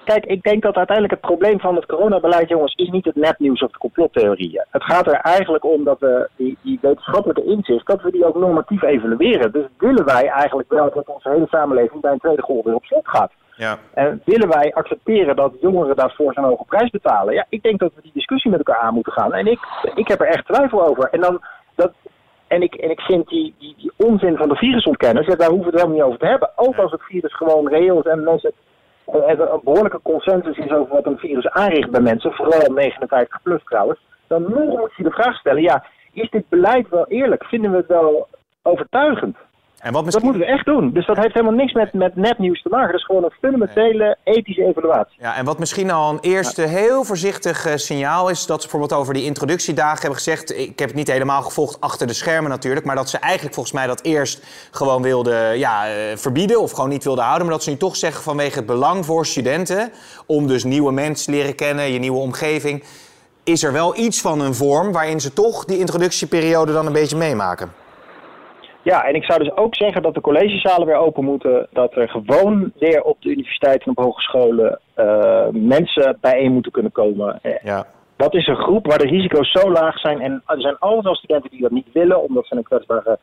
Kijk, 0.05 0.25
ik 0.27 0.43
denk 0.43 0.63
dat 0.63 0.77
uiteindelijk 0.77 1.21
het 1.21 1.31
probleem 1.31 1.61
van 1.61 1.75
het 1.75 1.87
coronabeleid, 1.87 2.49
jongens, 2.49 2.75
is 2.75 2.89
niet 2.89 3.05
het 3.05 3.17
nepnieuws 3.17 3.63
of 3.63 3.71
de 3.71 3.79
complottheorieën. 3.79 4.65
Het 4.71 4.85
gaat 4.85 5.07
er 5.07 5.15
eigenlijk 5.15 5.65
om 5.65 5.85
dat 5.85 6.01
we 6.01 6.29
die, 6.37 6.59
die 6.63 6.79
wetenschappelijke 6.83 7.45
inzicht, 7.45 7.87
dat 7.87 8.03
we 8.03 8.11
die 8.11 8.27
ook 8.27 8.37
normatief 8.37 8.83
evalueren. 8.83 9.53
Dus 9.53 9.65
willen 9.79 10.05
wij 10.05 10.29
eigenlijk 10.29 10.71
wel 10.71 10.91
dat 10.95 11.07
onze 11.07 11.29
hele 11.29 11.47
samenleving 11.51 12.01
bij 12.01 12.13
een 12.13 12.19
tweede 12.19 12.43
golf 12.43 12.65
weer 12.65 12.75
op 12.75 12.85
slot 12.85 13.09
gaat. 13.09 13.33
Ja. 13.57 13.79
En 13.95 14.23
willen 14.25 14.49
wij 14.49 14.75
accepteren 14.75 15.37
dat 15.37 15.53
jongeren 15.61 15.97
daarvoor 15.97 16.33
zo'n 16.33 16.45
hoge 16.45 16.65
prijs 16.65 16.91
betalen? 16.91 17.35
Ja, 17.35 17.47
ik 17.49 17.63
denk 17.63 17.81
dat 17.81 17.93
we 17.95 18.03
die 18.03 18.13
discussie 18.15 18.51
met 18.51 18.67
elkaar 18.67 18.83
aan 18.83 18.95
moeten 18.95 19.13
gaan. 19.13 19.35
En 19.35 19.47
ik, 19.47 19.59
ik 19.95 20.09
heb 20.09 20.21
er 20.21 20.27
echt 20.27 20.47
twijfel 20.47 20.87
over. 20.87 21.09
En 21.11 21.21
dan, 21.21 21.41
dat, 21.75 21.93
en 22.47 22.63
ik, 22.63 22.75
en 22.75 22.91
ik 22.91 23.01
vind 23.01 23.29
die, 23.29 23.55
die, 23.59 23.75
die 23.79 23.93
onzin 23.97 24.37
van 24.37 24.49
de 24.49 24.57
virusontkenners, 24.57 25.27
daar 25.27 25.49
hoeven 25.49 25.71
we 25.71 25.71
het 25.71 25.81
helemaal 25.81 25.97
niet 25.97 26.03
over 26.03 26.19
te 26.19 26.27
hebben. 26.27 26.51
Ook 26.57 26.77
als 26.77 26.93
het 26.93 27.03
virus 27.03 27.35
gewoon 27.35 27.69
reëel 27.69 27.99
is 27.99 28.05
en 28.05 28.25
mensen 28.25 28.53
er 29.07 29.53
een 29.53 29.61
behoorlijke 29.65 30.01
consensus 30.03 30.57
is 30.57 30.71
over 30.71 30.95
wat 30.95 31.07
een 31.07 31.19
virus 31.19 31.49
aanricht 31.49 31.91
bij 31.91 32.01
mensen, 32.01 32.33
vooral 32.33 32.73
59 32.73 33.43
plus 33.43 33.63
trouwens, 33.65 34.01
dan 34.27 34.43
moet 34.43 34.93
je 34.97 35.03
de 35.03 35.11
vraag 35.11 35.37
stellen, 35.37 35.63
ja, 35.63 35.85
is 36.13 36.31
dit 36.31 36.49
beleid 36.49 36.89
wel 36.89 37.07
eerlijk? 37.07 37.45
Vinden 37.45 37.71
we 37.71 37.77
het 37.77 37.87
wel 37.87 38.29
overtuigend? 38.63 39.37
En 39.83 39.93
wat 39.93 40.05
Dat 40.05 40.05
misschien... 40.05 40.25
moeten 40.25 40.43
we 40.43 40.55
echt 40.55 40.67
doen. 40.67 40.91
Dus 40.93 41.07
dat 41.07 41.17
heeft 41.17 41.35
helemaal 41.35 41.55
niks 41.55 41.73
met, 41.73 41.93
met 41.93 42.17
nepnieuws 42.17 42.63
te 42.63 42.69
maken. 42.69 42.91
Dat 42.91 43.01
is 43.01 43.05
gewoon 43.05 43.25
een 43.25 43.35
fundamentele 43.41 44.17
ethische 44.25 44.65
evaluatie. 44.65 45.17
Ja, 45.19 45.37
en 45.37 45.45
wat 45.45 45.59
misschien 45.59 45.91
al 45.91 46.11
een 46.11 46.19
eerste 46.21 46.63
heel 46.63 47.05
voorzichtig 47.05 47.67
eh, 47.67 47.77
signaal 47.77 48.29
is, 48.29 48.47
dat 48.47 48.63
ze 48.63 48.69
bijvoorbeeld 48.69 49.01
over 49.01 49.15
die 49.15 49.25
introductiedagen 49.25 50.01
hebben 50.01 50.17
gezegd, 50.17 50.59
ik 50.59 50.79
heb 50.79 50.89
het 50.89 50.97
niet 50.97 51.11
helemaal 51.11 51.43
gevolgd 51.43 51.81
achter 51.81 52.07
de 52.07 52.13
schermen 52.13 52.51
natuurlijk, 52.51 52.87
maar 52.87 52.97
dat 52.97 53.11
ze 53.11 53.19
eigenlijk 53.19 53.55
volgens 53.55 53.75
mij 53.75 53.87
dat 53.87 54.03
eerst 54.03 54.69
gewoon 54.71 55.03
wilden 55.03 55.59
ja, 55.59 55.87
eh, 55.87 56.17
verbieden 56.17 56.61
of 56.61 56.71
gewoon 56.71 56.91
niet 56.91 57.05
wilden 57.05 57.25
houden, 57.25 57.47
maar 57.47 57.55
dat 57.55 57.65
ze 57.65 57.71
nu 57.71 57.77
toch 57.77 57.97
zeggen 57.97 58.23
vanwege 58.23 58.57
het 58.57 58.67
belang 58.67 59.07
voor 59.07 59.27
studenten, 59.27 59.93
om 60.27 60.47
dus 60.47 60.65
nieuwe 60.65 60.93
mensen 60.93 61.25
te 61.25 61.39
leren 61.39 61.55
kennen, 61.55 61.93
je 61.93 61.99
nieuwe 61.99 62.19
omgeving, 62.19 62.85
is 63.45 63.63
er 63.63 63.73
wel 63.73 63.97
iets 63.97 64.21
van 64.21 64.41
een 64.41 64.55
vorm 64.55 64.93
waarin 64.93 65.21
ze 65.21 65.33
toch 65.33 65.65
die 65.65 65.79
introductieperiode 65.79 66.73
dan 66.73 66.87
een 66.87 66.93
beetje 66.93 67.17
meemaken. 67.17 67.82
Ja, 68.83 69.05
en 69.05 69.15
ik 69.15 69.25
zou 69.25 69.39
dus 69.45 69.57
ook 69.57 69.75
zeggen 69.75 70.03
dat 70.03 70.15
de 70.15 70.21
collegezalen 70.21 70.87
weer 70.87 70.97
open 70.97 71.25
moeten. 71.25 71.67
Dat 71.73 71.95
er 71.97 72.09
gewoon 72.09 72.73
weer 72.79 73.03
op 73.03 73.17
de 73.21 73.29
universiteiten 73.29 73.87
en 73.87 73.93
op 73.97 74.05
hogescholen 74.05 74.81
eh, 74.95 75.47
mensen 75.53 76.19
bijeen 76.21 76.53
moeten 76.53 76.73
kunnen 76.73 76.93
komen. 76.93 77.39
Eh, 77.43 77.53
Ja. 77.63 77.87
Dat 78.17 78.35
is 78.35 78.47
een 78.47 78.57
groep 78.57 78.87
waar 78.87 78.99
de 78.99 79.07
risico's 79.07 79.51
zo 79.51 79.71
laag 79.71 79.99
zijn. 79.99 80.21
En 80.21 80.43
er 80.47 80.61
zijn 80.61 80.79
altijd 80.79 81.05
wel 81.05 81.15
studenten 81.15 81.51
die 81.51 81.61
dat 81.61 81.71
niet 81.71 81.93
willen, 81.93 82.23
omdat 82.23 82.47
ze 82.47 82.57
een 82.57 82.63
kwetsbare 82.63 83.19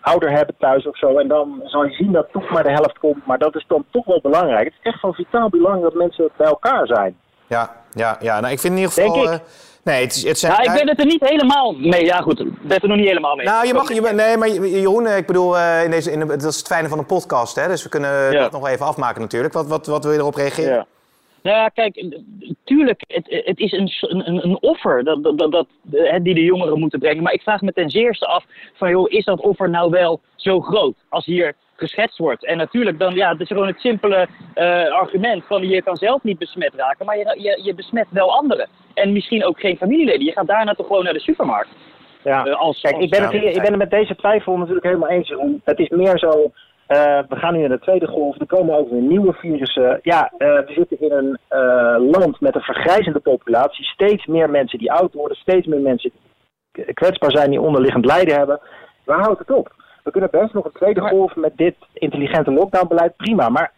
ouder 0.00 0.30
hebben 0.30 0.54
thuis 0.58 0.86
of 0.86 0.98
zo. 0.98 1.18
En 1.18 1.28
dan 1.28 1.60
zal 1.64 1.84
je 1.84 1.92
zien 1.94 2.12
dat 2.12 2.26
toch 2.32 2.50
maar 2.50 2.62
de 2.62 2.70
helft 2.72 2.98
komt. 2.98 3.26
Maar 3.26 3.38
dat 3.38 3.54
is 3.56 3.64
dan 3.68 3.84
toch 3.90 4.04
wel 4.04 4.20
belangrijk. 4.22 4.64
Het 4.64 4.74
is 4.80 4.90
echt 4.92 5.00
van 5.00 5.14
vitaal 5.14 5.48
belang 5.48 5.82
dat 5.82 5.94
mensen 5.94 6.28
bij 6.36 6.46
elkaar 6.46 6.86
zijn. 6.86 7.16
Ja, 7.46 7.70
ja, 7.90 8.16
ja. 8.20 8.40
Nou, 8.40 8.52
ik 8.52 8.60
vind 8.60 8.72
in 8.72 8.78
ieder 8.78 8.92
geval. 8.92 9.12
Denk 9.14 9.26
ik. 9.26 9.32
eh, 9.32 9.46
nee, 9.82 10.04
het, 10.04 10.22
het 10.26 10.38
zijn. 10.38 10.52
Ja, 10.52 10.72
ik 10.72 10.78
ben 10.78 10.88
het 10.88 10.98
er 10.98 11.06
niet 11.06 11.28
helemaal 11.28 11.72
mee. 11.72 12.04
Ja, 12.04 12.20
goed, 12.20 12.40
ik 12.40 12.62
ben 12.62 12.72
het 12.72 12.82
er 12.82 12.88
nog 12.88 12.96
niet 12.96 13.06
helemaal 13.08 13.36
mee. 13.36 13.46
Nou, 13.46 13.66
je 13.66 13.74
mag. 13.74 13.94
Je, 13.94 14.00
nee, 14.00 14.36
maar 14.36 14.48
Jeroen, 14.48 15.06
eh, 15.06 15.16
ik 15.16 15.26
bedoel, 15.26 15.58
eh, 15.58 15.84
in 15.84 15.90
deze, 15.90 16.10
in 16.10 16.18
de, 16.18 16.26
dat 16.26 16.42
is 16.42 16.56
het 16.56 16.66
fijne 16.66 16.88
van 16.88 16.98
een 16.98 17.06
podcast, 17.06 17.56
hè? 17.56 17.68
Dus 17.68 17.82
we 17.82 17.88
kunnen 17.88 18.32
Ja. 18.32 18.40
dat 18.40 18.52
nog 18.52 18.68
even 18.68 18.86
afmaken 18.86 19.20
natuurlijk. 19.20 19.54
Wat, 19.54 19.66
wat, 19.66 19.86
wat 19.86 20.04
wil 20.04 20.12
je 20.12 20.18
erop 20.18 20.34
reageren? 20.34 20.74
Ja. 20.74 20.86
Nou 21.42 21.56
ja, 21.56 21.68
kijk, 21.68 22.04
tuurlijk, 22.64 23.04
het, 23.06 23.26
het 23.44 23.58
is 23.58 23.72
een, 23.72 23.90
een, 24.00 24.44
een 24.44 24.58
offer 24.60 25.04
dat, 25.04 25.22
dat, 25.22 25.52
dat, 25.52 25.66
die 26.22 26.34
de 26.34 26.44
jongeren 26.44 26.78
moeten 26.78 26.98
brengen. 26.98 27.22
Maar 27.22 27.32
ik 27.32 27.42
vraag 27.42 27.60
me 27.60 27.72
ten 27.72 27.90
zeerste 27.90 28.26
af 28.26 28.44
van, 28.74 28.90
joh, 28.90 29.10
is 29.10 29.24
dat 29.24 29.40
offer 29.40 29.70
nou 29.70 29.90
wel 29.90 30.20
zo 30.36 30.60
groot 30.60 30.94
als 31.08 31.24
hier 31.24 31.54
geschetst 31.82 32.18
wordt? 32.18 32.44
En 32.44 32.56
natuurlijk, 32.56 32.98
dan, 32.98 33.14
ja, 33.14 33.30
het 33.30 33.40
is 33.40 33.46
gewoon 33.46 33.66
het 33.66 33.80
simpele 33.80 34.26
eh, 34.54 34.92
argument 34.92 35.44
van 35.46 35.68
je 35.68 35.82
kan 35.82 35.96
zelf 35.96 36.22
niet 36.22 36.38
besmet 36.38 36.74
raken, 36.74 37.06
maar 37.06 37.18
je, 37.18 37.34
je, 37.38 37.60
je 37.62 37.74
besmet 37.74 38.06
wel 38.10 38.36
anderen. 38.36 38.68
En 38.94 39.12
misschien 39.12 39.44
ook 39.44 39.60
geen 39.60 39.76
familieleden. 39.76 40.24
Je 40.24 40.32
gaat 40.32 40.46
daarna 40.46 40.74
toch 40.74 40.86
gewoon 40.86 41.04
naar 41.04 41.12
de 41.12 41.20
supermarkt. 41.20 41.70
Ja. 42.24 42.44
Eh, 42.44 42.60
als, 42.60 42.80
Kijk, 42.80 42.94
als- 42.94 43.04
ik 43.04 43.10
ben, 43.10 43.22
het, 43.22 43.32
ik 43.32 43.62
ben 43.62 43.70
het 43.70 43.76
met 43.76 43.90
deze 43.90 44.16
twijfel 44.16 44.56
natuurlijk 44.56 44.86
helemaal 44.86 45.08
eens. 45.08 45.34
Het 45.64 45.78
is 45.78 45.88
meer 45.88 46.18
zo, 46.18 46.50
eh, 46.86 47.18
we 47.28 47.36
gaan 47.36 47.54
nu 47.54 47.60
naar 47.60 47.68
de 47.68 47.78
tweede 47.78 48.06
golf, 48.06 48.40
er 48.40 48.46
komen 48.46 48.78
ook 48.78 48.90
weer 48.90 49.00
nieuwe 49.00 49.32
virussen. 49.32 49.98
Ja, 50.02 50.32
we 50.38 50.64
zitten 50.66 51.00
in 51.00 51.12
een 51.12 51.38
land 52.10 52.40
met 52.40 52.54
een 52.54 52.60
vergrijzende 52.60 53.20
populatie. 53.20 53.84
Steeds 53.84 54.26
meer 54.26 54.50
mensen 54.50 54.78
die 54.78 54.92
oud 54.92 55.12
worden, 55.12 55.36
steeds 55.36 55.66
meer 55.66 55.80
mensen 55.80 56.10
die 56.10 56.94
kwetsbaar 56.94 57.30
zijn, 57.30 57.50
die 57.50 57.60
onderliggend 57.60 58.04
lijden 58.04 58.36
hebben. 58.36 58.60
Waar 59.04 59.20
houdt 59.20 59.38
het 59.38 59.50
op? 59.50 59.81
We 60.02 60.10
kunnen 60.10 60.30
best 60.30 60.52
nog 60.52 60.64
een 60.64 60.72
tweede 60.72 61.00
golf 61.00 61.36
met 61.36 61.56
dit 61.56 61.74
intelligente 61.92 62.52
lockdownbeleid, 62.52 63.16
prima. 63.16 63.48
Maar 63.48 63.72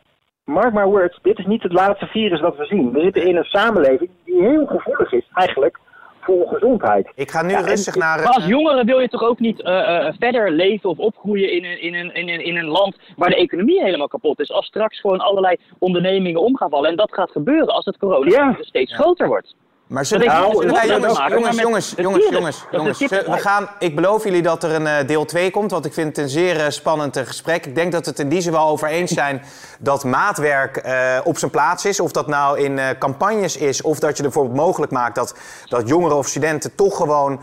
mark 0.45 0.73
my 0.75 0.85
words, 0.85 1.19
dit 1.23 1.39
is 1.39 1.47
niet 1.47 1.63
het 1.63 1.73
laatste 1.73 2.07
virus 2.07 2.41
dat 2.41 2.57
we 2.57 2.65
zien. 2.65 2.93
We 2.93 3.01
zitten 3.01 3.27
in 3.27 3.37
een 3.37 3.45
samenleving 3.45 4.11
die 4.25 4.41
heel 4.43 4.67
gevoelig 4.67 5.13
is 5.13 5.29
eigenlijk 5.35 5.79
voor 6.21 6.47
gezondheid. 6.49 7.13
Ik 7.15 7.31
ga 7.31 7.43
nu 7.43 7.51
Ja, 7.51 7.59
en- 7.59 7.65
rustig 7.65 7.95
naar. 7.95 8.19
Maar 8.19 8.27
als 8.27 8.43
eh, 8.43 8.49
jongere 8.49 8.85
wil 8.85 9.01
je 9.01 9.09
toch 9.09 9.23
ook 9.23 9.39
niet 9.39 9.63
eh, 9.63 10.07
eh, 10.07 10.15
verder 10.19 10.51
leven 10.51 10.91
of 10.91 10.99
opgroeien 10.99 11.53
in 11.53 11.65
een, 11.65 11.81
in, 11.83 11.95
een, 11.95 12.15
in, 12.15 12.29
een, 12.29 12.45
in 12.45 12.57
een 12.57 12.65
land 12.67 12.97
waar 13.17 13.29
de 13.31 13.37
economie 13.37 13.83
helemaal 13.83 14.09
kapot 14.09 14.41
is. 14.41 14.51
Als 14.51 14.67
straks 14.67 15.01
gewoon 15.01 15.19
allerlei 15.21 15.57
ondernemingen 15.79 16.41
om 16.41 16.57
gaan 16.57 16.71
vallen. 16.71 16.91
En 16.91 16.97
dat 16.97 17.13
gaat 17.15 17.31
gebeuren 17.31 17.75
als 17.75 17.85
het 17.85 17.97
corona 17.99 18.31
Ja. 18.31 18.57
steeds 18.61 18.95
groter 18.95 19.27
wordt. 19.27 19.55
Maar 19.95 20.07
zullen, 20.07 20.31
zullen 20.31 20.75
wij, 20.75 20.87
met 20.87 20.97
jongens, 20.97 21.19
maken, 21.19 21.37
jongens, 21.37 21.95
jongens, 21.97 22.29
jongens, 22.31 22.65
jongens, 22.71 22.99
we 22.99 23.39
gaan, 23.39 23.69
ik 23.79 23.95
beloof 23.95 24.25
jullie 24.25 24.43
dat 24.43 24.63
er 24.63 24.71
een 24.71 24.87
eh, 24.87 25.07
deel 25.07 25.25
2 25.25 25.51
komt, 25.51 25.71
want 25.71 25.85
ik 25.85 25.93
vind 25.93 26.07
het 26.09 26.19
een 26.19 26.29
zeer 26.29 26.61
eh, 26.61 26.71
spannend 26.71 27.17
eh, 27.17 27.27
gesprek. 27.27 27.67
Ik 27.67 27.75
denk 27.75 27.93
dat 27.93 28.07
het 28.07 28.19
in 28.19 28.29
die 28.29 28.41
zin 28.41 28.53
wel 28.53 28.69
over 28.69 28.89
eens 28.89 29.13
zijn 29.13 29.43
dat 29.79 30.05
maatwerk 30.05 30.77
op 31.25 31.39
zijn 31.39 31.51
plaats 31.51 31.85
is. 31.85 32.01
Of 32.01 32.13
dat 32.13 32.27
nou 32.27 32.59
in 32.61 32.81
campagnes 32.99 33.57
is, 33.57 33.83
of 33.83 33.99
dat 33.99 34.11
je 34.11 34.17
er 34.17 34.23
bijvoorbeeld 34.23 34.57
mogelijk 34.57 34.93
maakt 34.93 35.15
dat, 35.15 35.35
dat 35.65 35.89
jongeren 35.89 36.17
of 36.17 36.27
studenten 36.27 36.75
toch 36.75 36.97
gewoon 36.97 37.41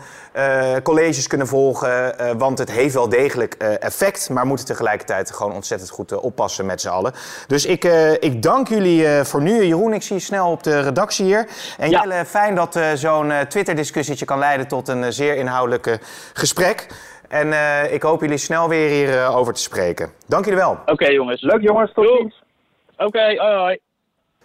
colleges 0.82 1.26
kunnen 1.26 1.46
volgen. 1.46 2.14
want 2.38 2.58
het 2.58 2.70
heeft 2.70 2.94
wel 2.94 3.08
degelijk 3.08 3.54
effect, 3.80 4.30
maar 4.30 4.46
moeten 4.46 4.66
tegelijkertijd 4.66 5.32
gewoon 5.32 5.52
ontzettend 5.52 5.90
goed 5.90 6.12
oppassen 6.12 6.66
met 6.66 6.80
z'n 6.80 6.88
allen. 6.88 7.12
Dus 7.46 7.66
ik, 7.66 7.84
ik 8.20 8.42
dank 8.42 8.68
jullie 8.68 9.24
voor 9.24 9.42
nu. 9.42 9.64
Jeroen, 9.64 9.92
ik 9.92 10.02
zie 10.02 10.16
je 10.16 10.22
snel 10.22 10.50
op 10.50 10.62
de 10.62 10.80
redactie 10.80 11.24
hier. 11.24 11.48
En 11.78 11.90
Ja. 11.90 12.00
Jelle, 12.02 12.24
fijn 12.42 12.54
dat 12.54 12.76
eh, 12.76 12.92
zo'n 12.94 13.30
eh, 13.30 13.40
Twitter-discussietje 13.40 14.24
kan 14.24 14.38
leiden 14.38 14.68
tot 14.68 14.88
een 14.88 15.04
eh, 15.04 15.10
zeer 15.10 15.36
inhoudelijk 15.36 15.98
gesprek. 16.32 16.86
En 17.28 17.52
eh, 17.52 17.92
ik 17.92 18.02
hoop 18.02 18.20
jullie 18.20 18.38
snel 18.38 18.68
weer 18.68 18.88
hierover 18.90 19.38
over 19.38 19.54
te 19.54 19.60
spreken. 19.60 20.12
Dank 20.26 20.44
jullie 20.44 20.60
wel. 20.60 20.78
Oké 20.86 21.06
jongens. 21.06 21.42
Leuk 21.42 21.62
jongens, 21.62 21.92
tot 21.92 22.18
ziens. 22.18 22.42
Oké, 22.96 23.36
hoi 23.36 23.56
hoi. 23.56 23.78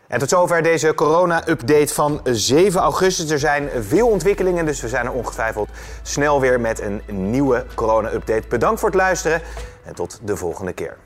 En 0.07 0.19
tot 0.19 0.29
zover 0.29 0.63
deze 0.63 0.93
corona-update 0.93 1.93
van 1.93 2.21
7 2.23 2.81
augustus. 2.81 3.29
Er 3.29 3.39
zijn 3.39 3.69
veel 3.69 4.07
ontwikkelingen, 4.07 4.65
dus 4.65 4.81
we 4.81 4.87
zijn 4.87 5.05
er 5.05 5.11
ongetwijfeld 5.11 5.69
snel 6.03 6.41
weer 6.41 6.59
met 6.59 6.81
een 6.81 7.01
nieuwe 7.05 7.65
corona-update. 7.75 8.47
Bedankt 8.47 8.79
voor 8.79 8.89
het 8.89 8.97
luisteren 8.97 9.41
en 9.85 9.95
tot 9.95 10.19
de 10.23 10.35
volgende 10.35 10.73
keer. 10.73 10.97